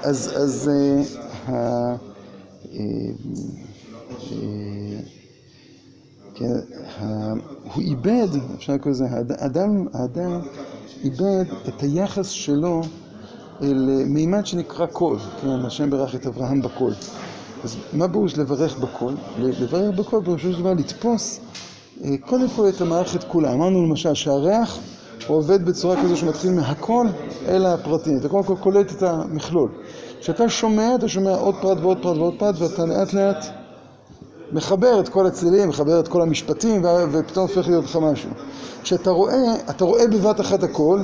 אז, 0.02 0.32
אז 0.36 0.70
אה, 0.72 1.02
ה... 1.46 1.94
אה, 2.72 2.78
כן, 6.34 6.52
הוא 7.74 7.82
איבד, 7.82 8.26
אפשר 8.56 8.72
לקרוא 8.72 8.92
לזה, 8.92 9.04
האד- 9.10 9.32
האדם, 9.42 9.86
האדם 9.94 10.40
איבד 11.04 11.44
את 11.68 11.82
היחס 11.82 12.28
שלו 12.28 12.82
אל 13.62 14.02
מימד 14.06 14.46
שנקרא 14.46 14.86
קול, 14.86 15.18
כן, 15.42 15.48
השם 15.48 15.90
ברך 15.90 16.14
את 16.14 16.26
אברהם 16.26 16.62
בקול. 16.62 16.92
אז 17.64 17.76
מה 17.92 18.08
פירוש 18.08 18.38
לברך 18.38 18.78
בקול? 18.78 19.14
לברך 19.38 19.98
בקול 19.98 20.24
פירושו 20.24 20.52
של 20.52 20.60
דבר 20.60 20.72
לתפוס 20.74 21.40
קודם 22.20 22.48
כל 22.56 22.68
את 22.68 22.80
המערכת 22.80 23.24
כולה. 23.24 23.52
אמרנו 23.52 23.86
למשל 23.86 24.14
שהריח 24.14 24.78
עובד 25.26 25.64
בצורה 25.64 26.02
כזו 26.02 26.16
שמתחיל 26.16 26.50
מהקול 26.50 27.08
אל 27.48 27.66
הפרטים. 27.66 28.18
אתה 28.18 28.28
קודם 28.28 28.42
כל 28.44 28.56
קולט 28.60 28.92
את 28.92 29.02
המכלול. 29.02 29.70
כשאתה 30.20 30.48
שומע, 30.48 30.94
אתה 30.94 31.08
שומע 31.08 31.34
עוד 31.34 31.54
פרט 31.60 31.78
ועוד 31.80 31.98
פרט 32.02 32.16
ועוד 32.16 32.34
פרט, 32.38 32.54
ואתה 32.58 32.86
לאט 32.86 33.12
לאט 33.12 33.46
מחבר 34.52 35.00
את 35.00 35.08
כל 35.08 35.26
הצלילים, 35.26 35.68
מחבר 35.68 36.00
את 36.00 36.08
כל 36.08 36.22
המשפטים, 36.22 36.82
ופתאום 37.12 37.48
הופך 37.48 37.68
להיות 37.68 37.84
לך 37.84 37.96
משהו. 37.96 38.30
כשאתה 38.82 39.10
רואה, 39.10 39.54
אתה 39.70 39.84
רואה 39.84 40.06
בבת 40.06 40.40
אחת 40.40 40.62
הכל, 40.62 41.00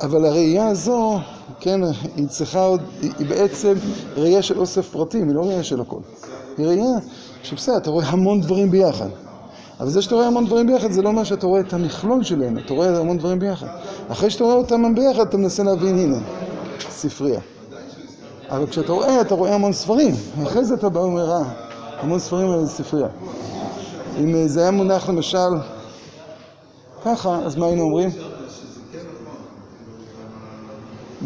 אבל 0.00 0.24
הראייה 0.24 0.68
הזו, 0.68 1.18
כן, 1.60 1.80
היא 2.16 2.28
צריכה 2.28 2.64
עוד, 2.64 2.80
היא, 3.02 3.10
היא 3.18 3.26
בעצם 3.28 3.74
ראייה 4.16 4.42
של 4.42 4.58
אוסף 4.58 4.88
פרטים, 4.88 5.28
היא 5.28 5.34
לא 5.34 5.40
ראייה 5.40 5.64
של 5.64 5.80
הכל. 5.80 6.00
היא 6.58 6.66
ראייה 6.66 6.98
שבסדר, 7.42 7.76
אתה 7.76 7.90
רואה 7.90 8.06
המון 8.06 8.40
דברים 8.40 8.70
ביחד. 8.70 9.08
אבל 9.80 9.90
זה 9.90 10.02
שאתה 10.02 10.14
רואה 10.14 10.26
המון 10.26 10.46
דברים 10.46 10.66
ביחד, 10.66 10.90
זה 10.90 11.02
לא 11.02 11.08
אומר 11.08 11.24
שאתה 11.24 11.46
רואה 11.46 11.60
את 11.60 11.72
המכלול 11.72 12.24
שלהם, 12.24 12.58
אתה 12.58 12.74
רואה 12.74 12.98
המון 12.98 13.18
דברים 13.18 13.38
ביחד. 13.38 13.66
אחרי 14.08 14.30
שאתה 14.30 14.44
רואה 14.44 14.56
אותם 14.56 14.94
ביחד, 14.94 15.26
אתה 15.26 15.36
מנסה 15.36 15.62
להבין, 15.62 15.98
הנה, 15.98 16.18
ספרייה. 16.90 17.40
אבל 18.50 18.66
כשאתה 18.66 18.92
רואה, 18.92 19.20
אתה 19.20 19.34
רואה 19.34 19.54
המון 19.54 19.72
ספרים. 19.72 20.14
אחרי 20.42 20.64
זה 20.64 20.74
אתה 20.74 20.88
בא 20.88 20.98
ואומר, 20.98 21.32
אה, 21.32 21.42
המון 22.00 22.18
ספרים 22.18 22.50
על 22.50 22.66
ספרייה. 22.66 23.08
אם 24.18 24.34
אה, 24.34 24.48
זה 24.48 24.60
היה 24.60 24.70
מונח 24.70 25.08
למשל 25.08 25.48
ככה, 27.04 27.38
אז 27.44 27.56
מה 27.56 27.66
היינו 27.66 27.82
אומרים? 27.82 28.10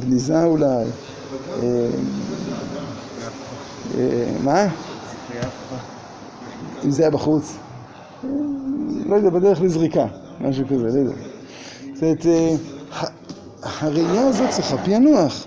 גניזה 0.00 0.44
אולי. 0.44 0.66
אה, 0.66 1.88
אה, 3.98 4.36
מה? 4.44 4.66
אם 6.84 6.90
זה 6.90 7.02
היה 7.02 7.10
בחוץ. 7.10 7.61
לא 9.06 9.16
יודע, 9.16 9.30
בדרך 9.30 9.60
לזריקה, 9.60 10.06
משהו 10.40 10.64
כזה, 10.66 10.76
לא 10.76 10.98
יודע. 10.98 11.14
זאת 11.94 12.02
אומרת, 12.02 12.26
אה, 12.26 12.56
הראייה 13.62 14.28
הזאת 14.28 14.50
צריכה 14.50 14.78
פענוח. 14.78 15.46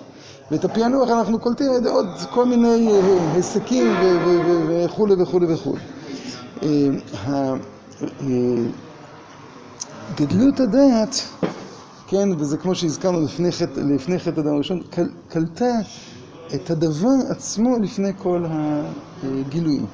ואת 0.51 0.65
הפענוח 0.65 1.09
אנחנו 1.09 1.39
קולטים 1.39 1.69
על 1.69 1.75
ידי 1.75 1.89
עוד 1.89 2.07
כל 2.33 2.45
מיני 2.45 2.87
אה, 2.87 3.33
היסקים 3.33 3.93
וכולי 4.69 5.13
וכולי 5.17 5.53
וכולי. 5.53 5.79
אה, 6.63 7.53
גדלות 10.15 10.59
הדעת, 10.59 11.21
כן, 12.07 12.29
וזה 12.37 12.57
כמו 12.57 12.75
שהזכרנו 12.75 13.21
לפני 13.21 13.51
חטא, 13.51 13.79
לפני 13.79 14.15
אדם 14.27 14.55
הראשון, 14.55 14.81
קל, 14.89 15.09
קלטה 15.29 15.71
את 16.55 16.69
הדבר 16.69 17.15
עצמו 17.29 17.77
לפני 17.79 18.11
כל 18.17 18.45
הגילויים. 19.23 19.85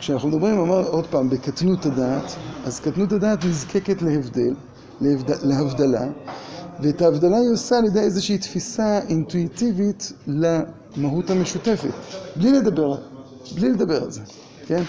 כשאנחנו 0.00 0.28
מדברים, 0.28 0.58
אמר 0.58 0.88
עוד 0.88 1.06
פעם, 1.06 1.30
בקטנות 1.30 1.86
הדעת, 1.86 2.36
אז 2.64 2.80
קטנות 2.80 3.12
הדעת 3.12 3.44
נזקקת 3.44 4.02
להבדל, 4.02 4.54
להבד, 5.00 5.30
להבדלה, 5.42 6.08
ואת 6.82 7.02
ההבדלה 7.02 7.36
היא 7.36 7.50
עושה 7.52 7.78
על 7.78 7.84
ידי 7.84 8.00
איזושהי 8.00 8.38
תפיסה 8.38 9.00
אינטואיטיבית 9.08 10.12
למהות 10.26 11.30
המשותפת, 11.30 11.90
בלי 12.36 12.52
לדבר, 12.52 12.96
בלי 13.54 13.70
לדבר 13.70 14.02
על 14.02 14.10
זה, 14.10 14.20
כן? 14.66 14.82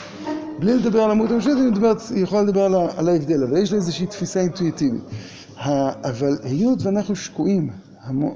בלי 0.59 0.73
לדבר 0.77 1.01
על 1.01 1.11
המהות 1.11 1.31
המשותפת, 1.31 1.57
היא, 1.57 1.71
מדברת, 1.71 2.01
היא 2.09 2.23
יכולה 2.23 2.41
לדבר 2.41 2.65
על, 2.65 2.75
על 2.97 3.09
ההבדל, 3.09 3.43
אבל 3.43 3.57
יש 3.57 3.71
לה 3.71 3.77
איזושהי 3.77 4.05
תפיסה 4.05 4.39
אינטואיטיבית. 4.39 5.03
אבל 6.03 6.37
היות 6.43 6.79
ואנחנו 6.81 7.15
שקועים 7.15 7.69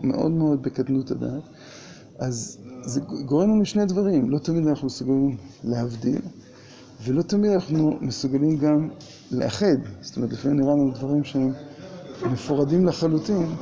מאוד 0.04 0.32
מאוד 0.32 0.64
בקטנות 0.64 1.12
הדעת, 1.12 1.44
אז 2.20 2.58
זה 2.86 3.02
גורם 3.02 3.50
לנו 3.50 3.66
שני 3.66 3.86
דברים, 3.86 4.30
לא 4.30 4.38
תמיד 4.40 4.68
אנחנו 4.68 4.88
מסוגלים 4.88 5.38
להבדיל, 5.64 6.22
ולא 7.04 7.22
תמיד 7.22 7.52
אנחנו 7.52 7.98
מסוגלים 8.02 8.58
גם 8.58 8.90
לאחד. 9.32 9.78
זאת 10.02 10.18
אומרת, 10.18 10.34
לפעמים 10.34 10.60
נראה 10.60 10.74
לנו 10.74 10.92
דברים 10.92 11.24
שהם 11.24 11.54
מפורדים 12.32 12.86
לחלוטין. 12.86 13.56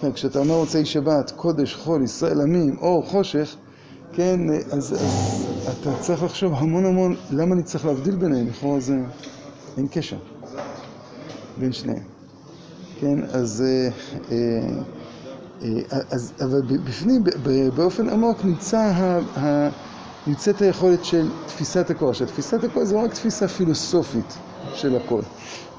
כן, 0.00 0.12
כשאתה 0.12 0.38
אומר 0.38 0.58
מוצאי 0.60 0.84
שבת, 0.84 1.30
קודש, 1.30 1.74
חול, 1.74 2.02
ישראל 2.02 2.40
עמים, 2.40 2.76
אור, 2.78 3.06
חושך, 3.06 3.56
כן, 4.12 4.40
אז, 4.72 4.92
אז 4.92 5.46
אתה 5.72 5.90
צריך 6.00 6.22
לחשוב 6.22 6.52
המון 6.54 6.86
המון 6.86 7.16
למה 7.30 7.54
אני 7.54 7.62
צריך 7.62 7.86
להבדיל 7.86 8.16
ביניהם, 8.16 8.46
לכאורה 8.46 8.80
זה 8.80 8.98
אין 9.76 9.86
קשר 9.90 10.16
בין 11.58 11.72
שניהם. 11.72 12.02
כן, 13.00 13.18
אז, 13.32 13.64
אה, 13.66 13.88
אה, 14.30 14.68
אה, 15.62 15.98
אז 16.10 16.32
אבל 16.40 16.62
בפנים, 16.84 17.24
באופן 17.76 18.08
עמוק 18.08 18.44
נמצא 18.44 18.78
ה, 18.78 19.18
ה, 19.38 19.68
נמצאת 20.26 20.62
היכולת 20.62 21.04
של 21.04 21.30
תפיסת 21.46 21.90
הכל. 21.90 22.08
עכשיו, 22.08 22.26
תפיסת 22.26 22.64
הכל 22.64 22.84
זה 22.84 22.94
לא 22.94 23.00
רק 23.00 23.14
תפיסה 23.14 23.48
פילוסופית 23.48 24.38
של 24.74 24.96
הכל, 24.96 25.20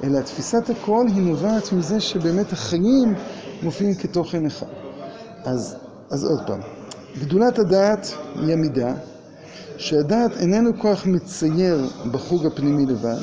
אלא 0.03 0.21
תפיסת 0.21 0.69
הכל 0.69 1.05
היא 1.07 1.21
נובעת 1.21 1.73
מזה 1.73 1.99
שבאמת 1.99 2.53
החיים 2.53 3.15
מופיעים 3.63 3.95
כתוכן 3.95 4.45
אחד. 4.45 4.67
אז, 5.43 5.75
אז 6.11 6.23
עוד 6.23 6.39
פעם, 6.47 6.59
גדולת 7.19 7.59
הדעת 7.59 8.13
היא 8.35 8.53
המידה, 8.53 8.93
שהדעת 9.77 10.31
איננו 10.37 10.79
כוח 10.79 11.05
מצייר 11.05 11.89
בחוג 12.11 12.45
הפנימי 12.45 12.85
לבד, 12.85 13.21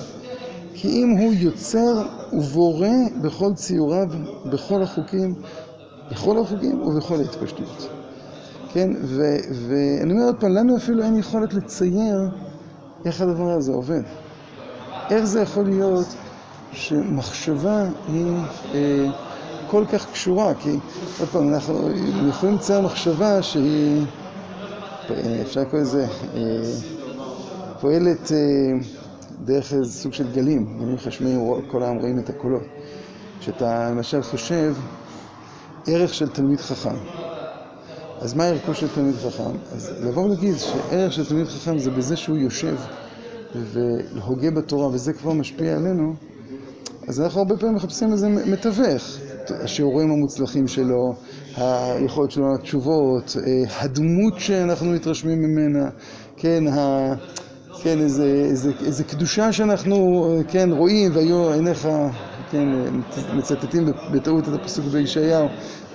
כי 0.74 0.88
אם 0.88 1.10
הוא 1.18 1.32
יוצר 1.34 2.02
ובורא 2.32 2.88
בכל 3.22 3.54
ציוריו, 3.54 4.08
בכל 4.52 4.82
החוקים, 4.82 5.34
בכל 6.10 6.38
החוקים 6.38 6.82
ובכל 6.82 7.16
ההתפשטות. 7.20 8.01
כן, 8.72 8.90
ואני 9.68 10.12
אומר 10.12 10.24
עוד 10.24 10.36
פעם, 10.40 10.54
לנו 10.54 10.76
אפילו 10.76 11.02
אין 11.02 11.18
יכולת 11.18 11.54
לצייר 11.54 12.28
איך 13.04 13.20
הדבר 13.20 13.50
הזה 13.50 13.72
עובד. 13.72 14.02
איך 15.10 15.24
זה 15.24 15.40
יכול 15.40 15.64
להיות 15.64 16.06
שמחשבה 16.72 17.84
היא 18.08 18.32
אה, 18.74 19.06
כל 19.70 19.84
כך 19.92 20.10
קשורה? 20.12 20.54
כי 20.54 20.70
עוד 21.20 21.28
פעם, 21.28 21.54
אנחנו 21.54 21.90
יכולים 22.28 22.54
לצייר 22.54 22.80
מחשבה 22.80 23.42
שהיא, 23.42 24.04
אה, 25.10 25.42
אפשר 25.42 25.60
לקרוא 25.60 25.80
לזה, 25.80 26.06
אה, 26.34 26.40
פועלת 27.80 28.32
אה, 28.32 28.38
דרך 29.44 29.72
איזה 29.72 29.92
סוג 29.92 30.12
של 30.12 30.32
גלים, 30.32 30.78
גלים 30.80 30.98
חשמליים, 30.98 31.40
כל 31.70 31.82
העם 31.82 31.96
רואים 31.96 32.18
את 32.18 32.30
הקולות. 32.30 32.62
כשאתה 33.40 33.90
למשל 33.90 34.22
חושב 34.22 34.74
ערך 35.86 36.14
של 36.14 36.28
תלמיד 36.28 36.60
חכם, 36.60 36.94
אז 38.22 38.34
מה 38.34 38.44
ערכו 38.44 38.74
של 38.74 38.88
תלמיד 38.94 39.14
חכם? 39.14 39.56
אז 39.72 39.92
לבוא 40.00 40.24
ולהגיד 40.24 40.54
שערך 40.58 41.12
של 41.12 41.24
תלמיד 41.24 41.46
חכם 41.46 41.78
זה 41.78 41.90
בזה 41.90 42.16
שהוא 42.16 42.36
יושב 42.36 42.76
והוגה 43.54 44.50
בתורה, 44.50 44.86
וזה 44.86 45.12
כבר 45.12 45.32
משפיע 45.32 45.76
עלינו, 45.76 46.14
אז 47.08 47.20
אנחנו 47.20 47.40
הרבה 47.40 47.56
פעמים 47.56 47.74
מחפשים 47.74 48.12
איזה 48.12 48.28
מתווך. 48.28 49.18
השיעורים 49.50 50.10
המוצלחים 50.10 50.68
שלו, 50.68 51.14
היכולת 51.56 52.30
שלו 52.30 52.54
לתשובות, 52.54 53.36
אה, 53.46 53.64
הדמות 53.80 54.34
שאנחנו 54.38 54.90
מתרשמים 54.90 55.42
ממנה, 55.42 55.88
כן, 56.36 56.64
ה... 56.68 57.14
כן, 57.82 57.98
איזה, 57.98 58.24
איזה, 58.24 58.72
איזה 58.86 59.04
קדושה 59.04 59.52
שאנחנו, 59.52 60.26
אה, 60.38 60.44
כן, 60.44 60.70
רואים, 60.72 61.10
והיו 61.14 61.52
עיניך, 61.52 61.88
כן, 62.50 62.68
מצטטים 63.34 63.88
בטעות 64.12 64.48
את 64.48 64.54
הפסוק 64.54 64.84
בישעיהו, 64.84 65.46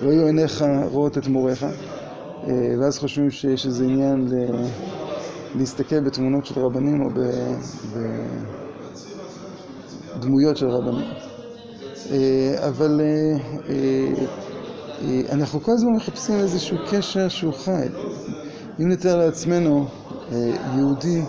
והיו 0.02 0.26
עיניך 0.26 0.64
רואות 0.90 1.18
את 1.18 1.26
מוריך, 1.26 1.66
ואז 2.80 2.98
חושבים 2.98 3.30
שיש 3.30 3.66
איזה 3.66 3.84
עניין 3.84 4.26
ל... 4.28 4.34
להסתכל 5.54 6.00
בתמונות 6.00 6.46
של 6.46 6.60
רבנים 6.60 7.00
או 7.00 7.10
בדמויות 10.16 10.56
של 10.56 10.68
רבנים. 10.68 11.06
אה, 12.10 12.68
אבל 12.68 13.00
אנחנו 15.32 15.60
כל 15.60 15.72
הזמן 15.72 15.92
מחפשים 15.96 16.34
איזשהו 16.34 16.76
קשר 16.90 17.28
שהוא 17.28 17.52
חי. 17.52 17.86
אם 18.80 18.88
נתאר 18.88 19.16
לעצמנו 19.16 19.86
יהודי 20.76 21.22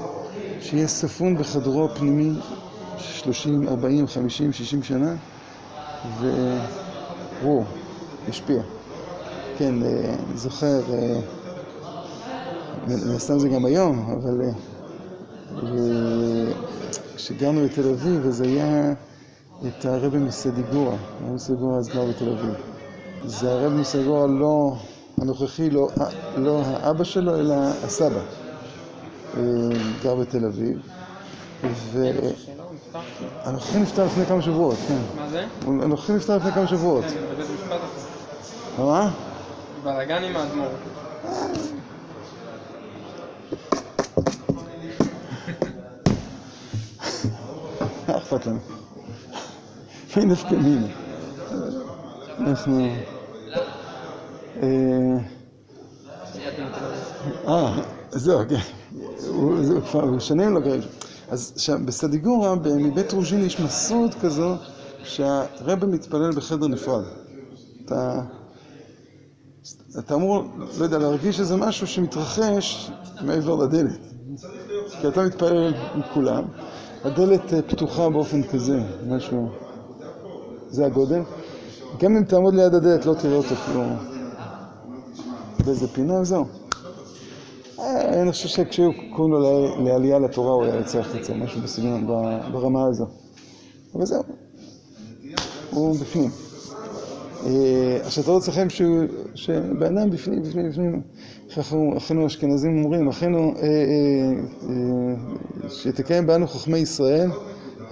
שיהיה 0.62 0.88
ספון 0.88 1.38
בחדרו 1.38 1.86
הפנימי 1.86 2.32
30, 2.98 3.68
40, 3.68 4.08
50, 4.08 4.54
60 4.54 4.84
שנה 4.84 5.16
והוא 7.42 7.64
השפיע. 8.28 8.79
כן, 9.60 9.76
אני 9.84 10.38
זוכר, 10.38 10.82
מן 12.88 13.18
זה 13.18 13.50
גם 13.50 13.66
היום, 13.66 14.18
אבל 14.20 14.42
כשגרנו 17.16 17.66
בתל 17.66 17.90
אביב, 17.90 18.26
אז 18.26 18.42
היה 18.42 18.94
את 19.68 19.86
הרבי 19.86 20.18
מסדיגורה, 20.18 20.96
הרבי 21.22 21.34
מסדיגורה 21.34 21.78
אז 21.78 21.90
גר 21.90 22.06
בתל 22.06 22.30
אביב. 22.30 22.54
זה 23.26 23.52
הרבי 23.52 23.76
מסדיגורה 23.76 24.28
לא 24.28 24.76
הנוכחי, 25.22 25.70
לא, 25.70 25.90
לא 26.38 26.62
האבא 26.66 27.04
שלו, 27.04 27.40
אלא 27.40 27.56
הסבא. 27.84 28.22
גר 30.04 30.16
בתל 30.16 30.46
אביב, 30.46 30.78
והנוכחי 33.46 33.80
נפטר 33.80 34.06
לפני 34.06 34.26
כמה 34.26 34.42
שבועות, 34.42 34.78
כן. 34.88 34.98
מה 35.16 35.30
זה? 35.30 35.46
הנוכחי 35.66 36.14
נפטר 36.14 36.38
לפני 36.38 36.52
כמה 36.52 36.68
שבועות. 36.68 37.06
כן. 37.06 38.84
מה? 38.84 39.12
בלאגן 39.84 40.24
עם 40.24 40.36
האדמו"ר. 40.36 40.70
מה 48.08 48.18
אכפת 48.18 48.46
לנו? 48.46 48.60
מי 50.18 50.26
נפקא? 50.26 50.56
אנחנו... 52.40 52.88
אה, 57.48 57.74
זהו, 58.12 58.40
כן. 58.50 58.56
הוא 59.28 59.82
כבר 59.82 60.20
שנים 60.20 60.54
לא 60.54 60.60
גר. 60.60 60.80
אז 61.30 61.70
בסדיגורה, 61.86 62.56
מבית 62.56 63.12
רוז'ין 63.14 63.46
יש 63.46 63.60
מסורת 63.60 64.16
כזו 64.22 64.56
שהרבא 65.04 65.88
מתפלל 65.88 66.32
בחדר 66.32 66.68
נפרד. 66.68 67.04
אתה... 67.86 68.22
אתה 70.00 70.16
אמור, 70.16 70.44
לא 70.78 70.84
יודע, 70.84 70.98
להרגיש 70.98 71.40
איזה 71.40 71.56
משהו 71.56 71.88
שמתרחש 71.88 72.92
מעבר 73.22 73.56
לדלת. 73.56 74.00
כי 75.02 75.08
אתה 75.08 75.24
מתפלל 75.24 75.74
עם 75.96 76.02
כולם, 76.14 76.44
הדלת 77.04 77.54
פתוחה 77.68 78.10
באופן 78.10 78.44
כזה, 78.44 78.80
משהו... 79.08 79.50
זה 80.70 80.86
הגודל. 80.86 81.22
גם 82.00 82.18
אם 82.18 82.24
תעמוד 82.24 82.54
ליד 82.54 82.74
הדלת 82.74 83.06
לא 83.06 83.14
תראה 83.14 83.38
אותו 83.38 83.56
כאילו 83.56 83.84
באיזה 85.66 85.88
פינה, 85.88 86.24
זהו. 86.24 86.46
אני 87.80 88.32
חושב 88.32 88.48
שכשהיו 88.48 88.92
קוראים 89.16 89.34
לו 89.34 89.40
לעלייה 89.86 90.20
לתורה 90.20 90.52
הוא 90.52 90.64
היה 90.64 90.76
יוצא 90.76 91.00
החוצה, 91.00 91.34
משהו 91.34 91.62
בסגנון, 91.62 92.08
ברמה 92.52 92.86
הזו. 92.86 93.06
אבל 93.96 94.06
זהו, 94.06 94.24
הוא 95.70 96.00
בפנים. 96.00 96.49
עכשיו 98.04 98.24
תראו 98.24 98.38
אצלכם 98.38 98.68
אדם 99.88 100.10
בפנים, 100.10 100.42
בפנים, 100.44 100.70
בפנים, 100.70 101.02
איך 101.50 101.74
אחינו 101.98 102.24
האשכנזים 102.24 102.84
אומרים, 102.84 103.08
אחינו 103.08 103.54
שתקיים 105.70 106.28
בנו 106.28 106.48
חכמי 106.48 106.78
ישראל, 106.78 107.30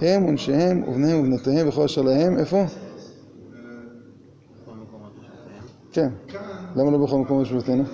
הם 0.00 0.24
ונשיהם 0.24 0.82
ובניהם 0.88 1.20
ובנותיהם 1.20 1.68
וכל 1.68 1.84
אשר 1.84 2.02
להם, 2.02 2.38
איפה? 2.38 2.64
כן, 5.92 6.08
למה 6.76 6.90
לא 6.90 6.98
בכל 7.06 7.18
מקום 7.18 7.38
יושבותינו? 7.38 7.84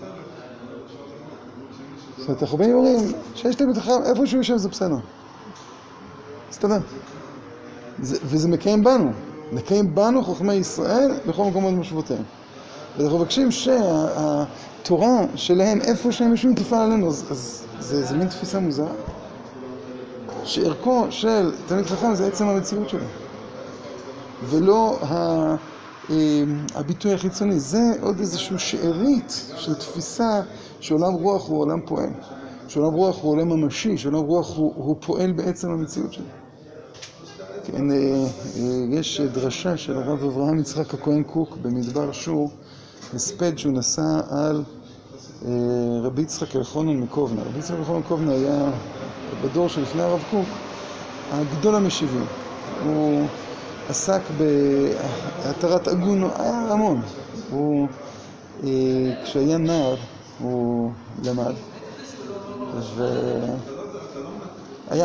זאת 2.18 2.28
אומרת, 2.28 2.42
אנחנו 2.42 2.58
באים 2.58 2.74
ואומרים 2.74 3.12
שיש 3.34 3.54
תלמיד 3.54 3.78
חכם, 3.78 4.02
איפה 4.04 4.26
שהוא 4.26 4.38
יושב 4.38 4.56
זה 4.56 4.68
בסדר. 4.68 4.96
מסתדר. 6.50 6.78
וזה 8.00 8.48
מקיים 8.48 8.84
בנו. 8.84 9.10
מקיים 9.54 9.94
בנו 9.94 10.24
חכמי 10.24 10.54
ישראל 10.54 11.10
בכל 11.26 11.44
מקומות 11.44 11.74
מושבותיהם. 11.74 12.22
ואנחנו 12.98 13.18
מבקשים 13.18 13.50
שהתורה 13.50 15.26
שלהם, 15.34 15.80
איפה 15.80 16.12
שהם 16.12 16.30
יושבים, 16.30 16.54
תפעל 16.54 16.80
עלינו. 16.80 17.08
אז 17.08 17.64
זה 17.80 18.16
מין 18.16 18.28
תפיסה 18.28 18.60
מוזרה. 18.60 18.92
שערכו 20.44 21.06
של 21.10 21.52
תלמיד 21.66 21.86
חכם 21.86 22.14
זה 22.14 22.26
עצם 22.26 22.48
המציאות 22.48 22.88
שלו. 22.88 23.04
ולא 24.44 24.98
הביטוי 26.74 27.14
החיצוני. 27.14 27.60
זה 27.60 27.92
עוד 28.00 28.20
איזושהי 28.20 28.58
שארית 28.58 29.52
של 29.56 29.74
תפיסה 29.74 30.40
שעולם 30.80 31.12
רוח 31.12 31.48
הוא 31.48 31.60
עולם 31.60 31.80
פועל. 31.86 32.10
שעולם 32.68 32.92
רוח 32.92 33.22
הוא 33.22 33.32
עולם 33.32 33.48
ממשי, 33.48 33.98
שעולם 33.98 34.18
רוח 34.18 34.56
הוא, 34.56 34.72
הוא 34.76 34.96
פועל 35.00 35.32
בעצם 35.32 35.70
המציאות 35.70 36.12
שלו. 36.12 36.43
כן, 37.66 37.84
יש 38.90 39.20
דרשה 39.20 39.76
של 39.76 39.96
הרב 39.96 40.24
אברהם 40.24 40.58
יצחק 40.58 40.94
הכהן 40.94 41.22
קוק 41.22 41.56
במדבר 41.62 42.12
שור, 42.12 42.50
הספד 43.14 43.58
שהוא 43.58 43.72
נשא 43.72 44.20
על 44.30 44.62
רבי 46.02 46.22
יצחק 46.22 46.56
אלחונן 46.56 46.96
מקובנה. 46.96 47.42
רבי 47.42 47.58
יצחק 47.58 47.74
אלחונן 47.78 47.98
מקובנה 47.98 48.32
היה 48.32 48.70
בדור 49.44 49.68
שלפני 49.68 50.02
הרב 50.02 50.22
קוק 50.30 50.46
הגדול 51.30 51.74
המשיבים. 51.74 52.24
הוא 52.84 53.26
עסק 53.88 54.20
בהתרת 54.38 55.88
עגון, 55.88 56.30
היה 56.38 56.72
המון. 56.72 57.00
הוא, 57.50 57.88
כשהיה 59.24 59.58
נער, 59.58 59.96
הוא 60.38 60.90
למד, 61.24 61.54
והיה 62.96 63.56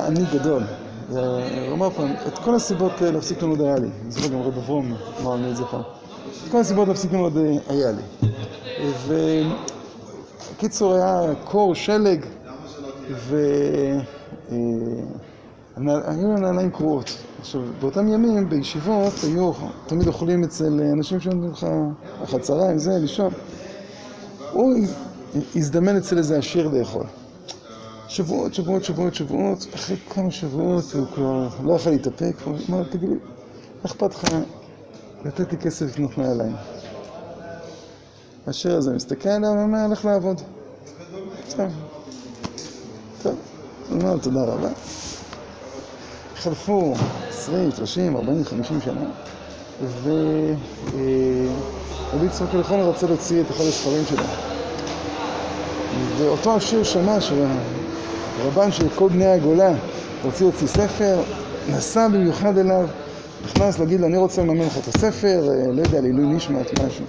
עני 0.07 0.24
גדול. 0.34 0.64
הוא 1.12 1.74
אמר 1.74 1.89
פעם, 1.89 2.14
את 2.28 2.38
כל 2.38 2.55
הסיבות 2.55 3.01
להפסיק 3.01 3.41
ללמוד 3.41 3.62
היה 3.62 3.76
לי. 3.76 3.88
אני 4.03 4.12
זוכר 4.12 4.28
גם 4.28 4.41
רב 4.41 4.57
אברום 4.57 4.95
אמר 5.22 5.36
לי 5.36 5.51
את 5.51 5.55
זה 5.57 5.64
פעם. 5.66 5.82
את 6.45 6.51
כל 6.51 6.57
הסיבות 6.57 6.88
להפסיק 6.88 7.12
ללמוד 7.12 7.38
היה 7.70 7.91
לי. 7.91 8.01
וקיצור 10.55 10.93
היה 10.93 11.36
קור, 11.45 11.76
שלג, 11.76 12.26
והיו 13.10 14.01
נעליים 16.38 16.72
קרועות. 16.72 17.18
עכשיו, 17.39 17.62
באותם 17.82 18.07
ימים, 18.07 18.49
בישיבות, 18.49 19.14
היו 19.24 19.51
תמיד 19.88 20.07
אוכלים 20.07 20.43
אצל 20.43 20.80
אנשים 20.93 21.20
שנותנים 21.20 21.51
לך 21.51 21.68
אחת 22.24 22.41
צהריים, 22.41 22.78
זה, 22.78 22.91
לישון. 23.01 23.32
הוא 24.51 24.76
הזדמן 25.55 25.97
אצל 25.97 26.18
איזה 26.18 26.38
עשיר 26.38 26.68
לאכול. 26.68 27.05
שבועות, 28.10 28.53
שבועות, 28.53 28.84
שבועות, 28.84 29.16
שבועות, 29.16 29.68
אחרי 29.76 29.97
כמה 30.10 30.32
שבועות 30.32 30.93
הוא 30.93 31.07
כבר 31.16 31.47
לא 31.64 31.76
יכול 31.76 31.91
להתאפק, 31.91 32.36
הוא 32.45 32.57
אמר, 32.70 32.84
תגיד 32.84 33.10
לי, 33.10 33.16
איך 33.84 33.91
אכפת 33.91 34.14
לך 34.14 34.28
לתת 35.26 35.51
לי 35.51 35.57
כסף 35.57 35.86
לקנות 35.86 36.18
נעליים? 36.18 36.55
העשיר 38.47 38.78
הזה 38.78 38.91
מסתכל 38.91 39.30
עליו 39.30 39.49
ואומר, 39.49 39.78
הלך 39.78 40.05
לעבוד. 40.05 40.41
טוב, 43.24 43.36
אומר, 43.91 44.18
תודה 44.18 44.43
רבה. 44.43 44.70
חלפו 46.36 46.93
עשרים, 47.30 47.72
שלושים, 47.72 48.16
ארבעים, 48.16 48.45
חמישים 48.45 48.82
שנה, 48.82 49.10
ורבי 50.03 50.55
יצחק 52.26 52.55
אלחונן 52.55 52.82
רצה 52.82 53.07
להוציא 53.07 53.41
את 53.41 53.51
אחד 53.51 53.64
הספרים 53.64 54.05
שלו. 54.05 54.24
ואותו 56.18 56.55
עשיר 56.55 56.84
שמע 56.84 57.22
שהרבן 58.39 58.71
של 58.71 58.89
כל 58.89 59.09
בני 59.09 59.25
הגולה 59.25 59.71
רוצה 60.23 60.43
להוציא 60.43 60.67
ספר, 60.67 61.21
נסע 61.69 62.07
במיוחד 62.07 62.57
אליו, 62.57 62.87
נכנס 63.45 63.79
להגיד 63.79 63.99
לו, 63.99 64.07
אני 64.07 64.17
רוצה 64.17 64.41
לממן 64.41 64.65
לך 64.65 64.77
את 64.77 64.87
הספר, 64.87 65.49
לא 65.73 65.81
יודע, 65.81 66.01
לעילוי 66.01 66.25
נשמת, 66.25 66.79
משהו. 66.79 67.05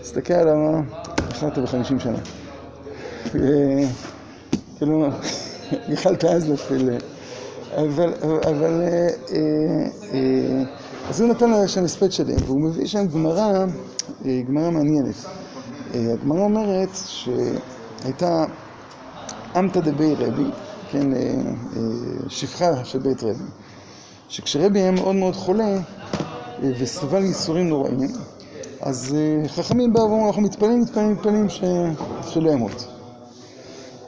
הסתכל 0.00 0.34
עליו, 0.34 0.54
איחרת 1.30 1.58
בחמישים 1.58 2.00
שנה. 2.00 2.18
אה, 3.34 3.88
כאילו, 4.78 5.06
יכלת 5.94 6.24
אז 6.24 6.48
להתחיל... 6.50 6.90
אבל, 7.76 8.14
אבל, 8.22 8.82
אה, 8.82 9.08
אה, 9.32 10.62
אז 11.08 11.20
הוא 11.20 11.30
נתן 11.30 11.50
לה 11.50 11.68
שם 11.68 11.84
הספד 11.84 12.12
שלם, 12.12 12.36
והוא 12.46 12.60
מביא 12.60 12.86
שם 12.86 13.06
גמרא, 13.06 13.64
גמרא 14.48 14.70
מעניינת. 14.70 15.14
הגמרא 15.94 16.40
אומרת 16.40 16.88
שהייתה 17.06 18.44
עמתא 19.54 19.80
דבי 19.80 20.14
רבי, 20.14 20.50
כן, 20.90 21.06
שפחה 22.28 22.84
של 22.84 22.98
בית 22.98 23.22
רבי, 23.22 23.44
שכשרבי 24.28 24.80
היה 24.80 24.90
מאוד 24.90 25.14
מאוד 25.14 25.34
חולה 25.34 25.78
וסבל 26.78 27.24
ייסורים 27.24 27.68
נוראים, 27.68 27.98
אז 28.80 29.16
חכמים 29.46 29.92
באו 29.92 30.10
ואמרו, 30.10 30.26
אנחנו 30.26 30.42
מתפללים, 30.42 30.80
מתפללים, 30.80 31.12
מתפללים 31.12 31.48
שיתחילו 31.48 32.50
למות. 32.50 32.86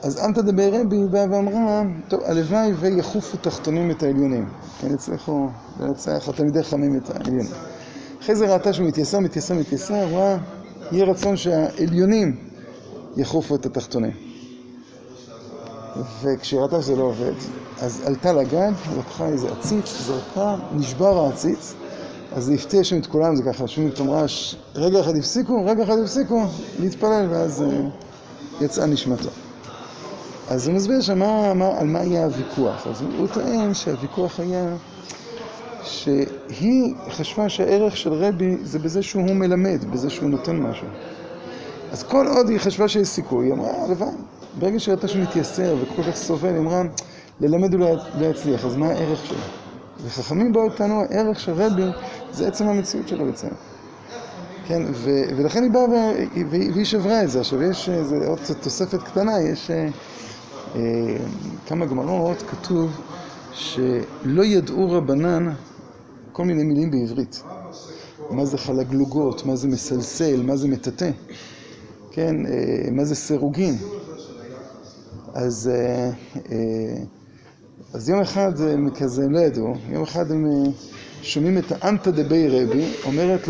אז 0.03 0.19
עמתא 0.25 0.41
דבי 0.41 0.69
רבי 0.69 0.97
באה 1.11 1.25
ואמרה, 1.31 1.83
טוב, 2.07 2.19
הלוואי 2.23 2.73
ויחופו 2.73 3.37
תחתונים 3.37 3.91
את 3.91 4.03
העליונים. 4.03 4.49
כן, 4.81 4.93
הצליחו 4.93 5.47
לנצח 5.79 6.29
התלמידי 6.29 6.63
חכמים 6.63 6.97
את 6.97 7.09
העליונים. 7.09 7.51
אחרי 8.21 8.35
זה 8.35 8.53
ראתה 8.53 8.73
שהוא 8.73 8.87
מתייסר, 8.87 9.19
מתייסר, 9.19 9.53
מתייסר, 9.53 10.09
רואה, 10.09 10.37
יהיה 10.91 11.05
רצון 11.05 11.37
שהעליונים 11.37 12.35
יחופו 13.17 13.55
את 13.55 13.65
התחתונים. 13.65 14.24
וכשהיא 16.21 16.59
ראתה 16.59 16.81
שזה 16.81 16.95
לא 16.95 17.03
עובד, 17.03 17.33
אז 17.81 18.01
עלתה 18.05 18.33
לגג, 18.33 18.71
לקחה 18.97 19.27
איזה 19.27 19.51
עציץ, 19.51 20.01
זרקה, 20.01 20.55
נשבר 20.75 21.25
העציץ, 21.25 21.73
אז 22.35 22.43
זה 22.43 22.53
הפתיע 22.53 22.83
שם 22.83 22.97
את 22.97 23.05
כולם, 23.05 23.35
זה 23.35 23.43
ככה, 23.43 23.67
שומעים 23.67 23.93
את 23.93 23.99
המרש, 23.99 24.55
רגע 24.75 24.99
אחד 24.99 25.15
הפסיקו, 25.15 25.65
רגע 25.65 25.83
אחד 25.83 25.99
הפסיקו 26.03 26.43
להתפלל, 26.79 27.27
ואז 27.29 27.63
יצאה 28.61 28.85
נשמתו. 28.85 29.29
אז 30.49 30.67
הוא 30.67 30.75
מסביר 30.75 31.01
שם 31.01 31.21
על 31.79 31.87
מה 31.87 31.99
היה 31.99 32.25
הוויכוח. 32.25 32.87
אז 32.87 33.01
הוא 33.17 33.27
טוען 33.27 33.73
שהוויכוח 33.73 34.39
היה 34.39 34.75
שהיא 35.83 36.95
חשבה 37.09 37.49
שהערך 37.49 37.97
של 37.97 38.13
רבי 38.13 38.57
זה 38.63 38.79
בזה 38.79 39.03
שהוא 39.03 39.35
מלמד, 39.35 39.85
בזה 39.91 40.09
שהוא 40.09 40.29
נותן 40.29 40.55
משהו. 40.55 40.87
אז 41.91 42.03
כל 42.03 42.27
עוד 42.27 42.49
היא 42.49 42.59
חשבה 42.59 42.87
שיש 42.87 43.07
סיכוי, 43.07 43.45
היא 43.45 43.53
אמרה, 43.53 43.83
הלוואי. 43.83 44.09
ברגע 44.59 44.79
שראתה 44.79 45.07
שהוא 45.07 45.23
מתייסר 45.23 45.75
וכל 45.81 46.03
כך 46.03 46.15
סובל, 46.15 46.57
אמרה, 46.57 46.83
ללמד 47.39 47.73
הוא 47.73 47.81
לא 48.19 48.25
יצליח, 48.25 48.65
אז 48.65 48.75
מה 48.75 48.87
הערך 48.87 49.25
שלו? 49.25 49.37
וחכמים 50.03 50.53
באו 50.53 50.69
טענו, 50.69 51.01
הערך 51.01 51.39
של 51.39 51.51
רבי 51.51 51.83
זה 52.31 52.47
עצם 52.47 52.67
המציאות 52.67 53.07
שלו 53.07 53.25
בעצם. 53.25 53.47
כן, 54.67 54.81
ו- 54.93 55.23
ולכן 55.37 55.63
היא 55.63 55.71
באה 55.71 55.85
והיא 56.49 56.85
שברה 56.85 57.23
את 57.23 57.29
זה. 57.29 57.39
עכשיו 57.39 57.63
יש 57.63 57.89
איזה 57.89 58.27
עוד 58.27 58.39
תוספת 58.61 59.03
קטנה, 59.03 59.41
יש 59.41 59.71
אה, 59.71 59.87
כמה 61.67 61.85
גמרות 61.85 62.43
כתוב 62.51 63.01
שלא 63.53 64.45
ידעו 64.45 64.91
רבנן 64.91 65.53
כל 66.31 66.45
מיני 66.45 66.63
מילים 66.63 66.91
בעברית. 66.91 67.43
מה 68.29 68.45
זה 68.45 68.57
חלגלוגות, 68.57 69.45
מה 69.45 69.55
זה 69.55 69.67
מסלסל, 69.67 70.43
מה 70.43 70.55
זה 70.55 70.67
מטאטא, 70.67 71.09
כן, 72.11 72.35
אה, 72.45 72.91
מה 72.91 73.05
זה 73.05 73.15
סירוגין. 73.15 73.77
אז, 75.35 75.71
אה, 75.73 76.11
אז 77.93 78.09
יום 78.09 78.21
אחד 78.21 78.51
הם 78.61 78.89
כזה 78.89 79.27
לא 79.29 79.39
ידעו, 79.39 79.73
יום 79.89 80.03
אחד 80.03 80.31
הם 80.31 80.45
שומעים 81.21 81.57
את 81.57 81.71
האנטה 81.71 82.11
דבי 82.11 82.47
רבי, 82.47 82.93
אומרת 83.05 83.49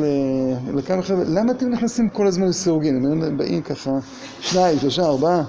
לכמה 0.74 1.02
חבר'ה, 1.02 1.24
למה 1.24 1.52
אתם 1.52 1.70
נכנסים 1.70 2.10
כל 2.10 2.28
הזמן 2.28 2.48
לסירוגין? 2.48 3.06
הם 3.06 3.38
באים 3.38 3.62
ככה, 3.62 3.92
שניים, 4.40 4.80
שלושה, 4.80 5.06
ארבעה, 5.06 5.44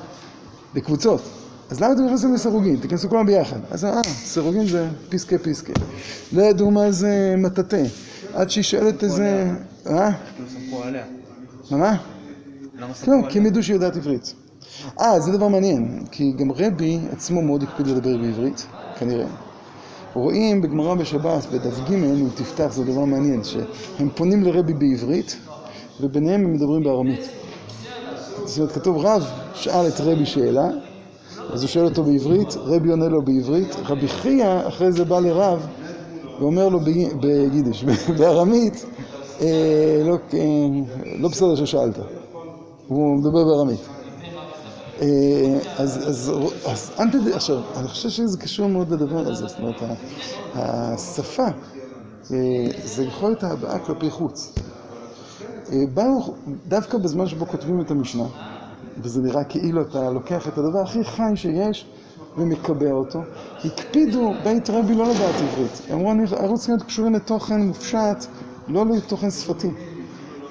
בקבוצות. 0.75 1.23
אז 1.71 1.81
למה 1.81 1.93
אתם 1.93 2.07
נכנסים 2.07 2.35
לסירוגין? 2.35 2.77
תיכנסו 2.77 3.09
כולם 3.09 3.27
ביחד. 3.27 3.59
אז 3.71 3.85
אה, 3.85 4.03
סירוגין 4.05 4.67
זה 4.67 4.89
פיסקה 5.09 5.39
פיסקה. 5.39 5.73
לא 6.33 6.43
ידעו 6.43 6.71
מה 6.71 6.91
זה 6.91 7.35
מטאטא. 7.39 7.83
עד 8.35 8.51
שהיא 8.51 8.65
שואלת 8.65 9.05
איזה... 9.05 9.53
אה? 9.87 10.11
מה 11.71 11.77
מה? 11.77 11.97
לא, 13.07 13.17
כי 13.29 13.39
הם 13.39 13.47
ידעו 13.47 13.63
שהיא 13.63 13.75
יודעת 13.75 13.97
עברית. 13.97 14.46
אה, 15.01 15.21
זה 15.21 15.33
דבר 15.33 15.49
מעניין, 15.49 16.05
כי 16.11 16.33
גם 16.33 16.53
רבי 16.53 16.99
עצמו 17.13 17.43
מאוד 17.43 17.63
הקפיד 17.63 17.87
לדבר 17.87 18.17
בעברית, 18.17 18.67
כנראה. 18.99 19.27
רואים 20.15 20.63
בגמרא 20.63 20.95
בשבת, 20.95 21.47
בדף 21.53 21.79
ג', 21.89 21.93
אם 21.93 22.29
תפתח, 22.35 22.69
זה 22.71 22.85
דבר 22.85 23.05
מעניין, 23.05 23.45
שהם 23.45 24.09
פונים 24.15 24.43
לרבי 24.43 24.73
בעברית, 24.73 25.37
וביניהם 26.01 26.45
הם 26.45 26.53
מדברים 26.53 26.83
בארמית. 26.83 27.29
זאת 28.45 28.59
אומרת, 28.59 28.73
כתוב 28.73 28.97
רב 28.97 29.31
שאל 29.55 29.89
את 29.89 30.01
רבי 30.01 30.27
שאלה, 30.27 30.69
אז 31.53 31.63
הוא 31.63 31.69
שואל 31.69 31.85
אותו 31.85 32.05
בעברית, 32.05 32.57
רבי 32.57 32.91
עונה 32.91 33.09
לו 33.09 33.23
בעברית, 33.23 33.77
רבי 33.87 34.09
חייא 34.09 34.69
אחרי 34.69 34.93
זה 34.93 35.05
בא 35.05 35.19
לרב 35.19 35.67
ואומר 36.41 36.69
לו 36.69 36.81
ביידיש, 37.21 37.85
בארמית, 38.19 38.87
אה, 39.41 40.03
לא, 40.05 40.17
אה, 40.35 40.39
לא 41.19 41.29
בסדר 41.29 41.57
ששאלת, 41.57 41.99
הוא 42.89 43.19
מדבר 43.19 43.45
בארמית. 43.45 43.96
אה, 45.01 45.59
אז, 45.79 46.33
אז 46.67 46.93
אנטי, 47.01 47.19
עכשיו, 47.35 47.63
אני 47.77 47.89
חושב 47.89 48.09
שזה 48.09 48.39
קשור 48.39 48.69
מאוד 48.69 48.91
לדבר 48.91 49.29
הזה, 49.29 49.47
זאת 49.47 49.59
אומרת, 49.59 49.83
השפה 50.55 51.47
זה 52.85 53.05
יכולת 53.05 53.45
ההבעה 53.45 53.79
כלפי 53.79 54.11
חוץ. 54.11 54.53
באו, 55.95 56.35
דווקא 56.69 56.99
בזמן 56.99 57.27
שבו 57.27 57.47
כותבים 57.47 57.81
את 57.81 57.91
המשנה, 57.91 58.25
וזה 59.03 59.23
נראה 59.23 59.45
כאילו 59.45 59.83
אתה 59.83 60.11
לוקח 60.11 60.49
את 60.49 60.59
הדבר 60.59 60.79
הכי 60.79 61.05
חי 61.05 61.33
שיש 61.35 61.87
ומקבע 62.37 62.91
אותו. 62.91 63.21
הקפידו 63.65 64.33
בית 64.45 64.71
רבי 64.71 64.95
לא 64.95 65.05
לדעת 65.05 65.35
עברית. 65.35 65.83
אמרו, 65.93 66.13
אנחנו 66.13 66.57
צריכים 66.57 66.75
להיות 66.75 66.87
קשורים 66.87 67.15
לתוכן 67.15 67.61
מופשט, 67.61 68.27
לא 68.69 68.85
לתוכן 68.97 69.31
שפתי. 69.31 69.69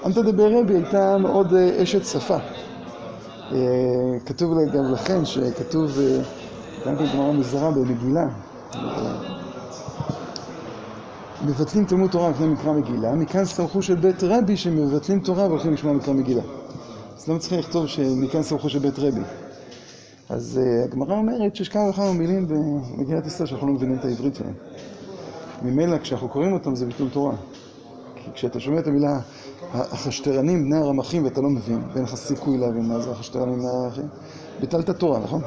אנטה 0.05 0.21
דבר 0.21 0.59
רבי 0.59 0.73
הייתה 0.73 1.17
מאוד 1.17 1.53
אה, 1.53 1.83
אשת 1.83 2.05
שפה. 2.05 2.37
אה, 3.51 4.19
כתוב 4.25 4.53
גם 4.73 4.91
לכן 4.93 5.25
שכתוב, 5.25 5.99
אה, 5.99 6.21
גם 6.85 6.95
בגמרא 6.95 7.31
מזרה 7.31 7.71
במגילה, 7.71 8.27
מבטלים 11.45 11.85
תלמוד 11.85 12.11
תורה 12.11 12.29
לפני 12.29 12.47
מקרא 12.47 12.71
מגילה, 12.71 13.15
מכאן 13.15 13.45
סמכו 13.45 13.81
של 13.81 13.95
בית 13.95 14.23
רבי 14.23 14.57
שמבטלים 14.57 15.19
תורה 15.19 15.47
והולכים 15.47 15.73
לשמוע 15.73 15.93
מקרא 15.93 16.13
מגילה. 16.13 16.41
אז 17.17 17.27
למה 17.27 17.39
צריכים 17.39 17.59
לכתוב 17.59 17.87
שמכאן 17.87 18.43
סמכו 18.43 18.69
של 18.69 18.79
בית 18.79 18.99
רבי? 18.99 19.21
אז 20.29 20.59
uh, 20.61 20.85
הגמרא 20.85 21.13
אומרת 21.13 21.55
שיש 21.55 21.69
כמה 21.69 21.89
וכמה 21.89 22.13
מילים 22.13 22.47
במגילת 22.47 23.27
ישראל 23.27 23.47
שאנחנו 23.47 23.67
לא 23.67 23.73
מבינים 23.73 23.97
את 23.99 24.05
העברית 24.05 24.35
שלהם. 24.35 24.53
ממילא 25.61 25.97
כשאנחנו 25.97 26.29
קוראים 26.29 26.53
אותם 26.53 26.75
זה 26.75 26.85
ביטול 26.85 27.09
תורה. 27.09 27.35
כי 28.15 28.31
כשאתה 28.33 28.59
שומע 28.59 28.79
את 28.79 28.87
המילה 28.87 29.19
החשטרנים 29.75 30.63
בני 30.63 30.77
הרמחים 30.77 31.23
ואתה 31.23 31.41
לא 31.41 31.49
מבין, 31.49 31.81
ואין 31.93 32.03
לך 32.03 32.15
סיכוי 32.15 32.57
להבין 32.57 32.87
מה 32.87 32.99
זה 32.99 33.11
החשטרנים 33.11 33.59
בני 33.59 33.67
הרמחים, 33.67 34.07
ביטלת 34.59 34.89
תורה, 34.89 35.19
נכון? 35.19 35.41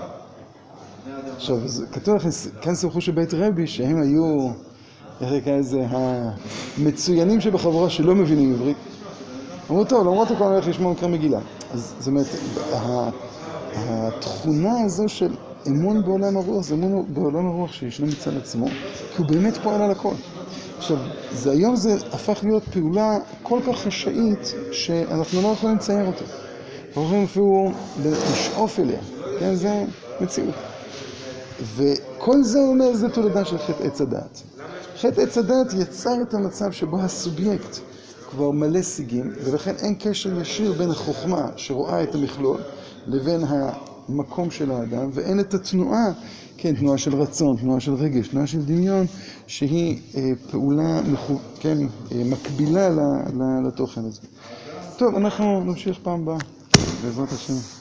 עכשיו, 1.36 1.58
כתוב 1.92 2.16
לכם, 2.16 2.28
כאן 2.60 2.74
סמכו 2.74 3.00
של 3.00 3.12
בית 3.12 3.34
רבי 3.34 3.66
שהם 3.66 4.02
היו, 4.02 4.48
איך 5.20 5.32
נקרא 5.32 5.56
לזה, 5.56 5.86
המצוינים 5.90 7.40
שבחבורה 7.40 7.90
שלא 7.90 8.14
מבינים 8.14 8.54
עברית. 8.54 8.76
אמרו, 9.70 9.84
טוב, 9.84 10.06
למרות 10.06 10.30
הכל 10.30 10.44
אני 10.44 10.54
הולך 10.54 10.68
לשמוע 10.68 10.92
מקרא 10.92 11.08
מגילה. 11.08 11.38
אז 11.72 11.94
זאת 11.98 12.06
אומרת, 12.06 12.26
התכונה 13.74 14.80
הזו 14.84 15.08
של 15.08 15.34
אמון 15.68 16.02
בעולם 16.02 16.36
הרוח, 16.36 16.64
זה 16.64 16.74
אמון 16.74 17.04
בעולם 17.08 17.46
הרוח 17.46 17.72
שישנו 17.72 18.06
מצד 18.06 18.36
עצמו, 18.36 18.66
כי 19.16 19.22
הוא 19.22 19.26
באמת 19.26 19.56
פועל 19.56 19.82
על 19.82 19.90
הכל. 19.90 20.14
עכשיו, 20.78 20.96
זה, 21.32 21.50
היום 21.50 21.76
זה 21.76 21.94
הפך 22.12 22.38
להיות 22.42 22.62
פעולה 22.64 23.18
כל 23.42 23.60
כך 23.66 23.78
חשאית, 23.78 24.54
שאנחנו 24.72 25.42
לא 25.42 25.48
יכולים 25.48 25.76
לצייר 25.76 26.06
אותה. 26.06 26.24
אנחנו 26.88 27.02
יכולים 27.02 27.24
אפילו 27.24 27.72
לשאוף 28.04 28.78
אליה, 28.78 29.00
כן? 29.40 29.54
זה 29.54 29.84
מציאות. 30.20 30.54
וכל 31.76 32.42
זה 32.42 32.58
אומר, 32.58 32.94
זה 32.94 33.08
תולדה 33.08 33.44
של 33.44 33.58
חטא 33.58 33.82
עץ 33.82 34.00
הדעת. 34.00 34.42
חטא 35.00 35.20
עץ 35.20 35.38
הדעת 35.38 35.72
יצר 35.72 36.22
את 36.22 36.34
המצב 36.34 36.72
שבו 36.72 37.00
הסובייקט 37.00 37.78
כבר 38.30 38.50
מלא 38.50 38.82
סיגים, 38.82 39.32
ולכן 39.44 39.74
אין 39.78 39.94
קשר 40.00 40.40
ישיר 40.40 40.72
בין 40.72 40.90
החוכמה 40.90 41.48
שרואה 41.56 42.02
את 42.02 42.14
המכלול 42.14 42.60
לבין 43.06 43.40
המקום 43.48 44.50
של 44.50 44.70
האדם, 44.70 45.10
ואין 45.12 45.40
את 45.40 45.54
התנועה, 45.54 46.12
כן, 46.60 46.74
תנועה 46.74 46.98
של 46.98 47.14
רצון, 47.14 47.56
תנועה 47.56 47.80
של 47.80 47.94
רגש, 47.94 48.28
תנועה 48.28 48.46
של 48.46 48.64
דמיון, 48.64 49.06
שהיא 49.46 50.00
אה, 50.16 50.32
פעולה, 50.50 51.00
כן, 51.60 51.78
אה, 52.12 52.24
מקבילה 52.24 52.88
לתוכן 53.66 54.04
הזה. 54.04 54.20
טוב, 54.96 55.14
אנחנו 55.14 55.64
נמשיך 55.64 55.98
פעם 56.02 56.20
הבאה, 56.22 56.38
בעזרת 57.02 57.32
השם. 57.32 57.77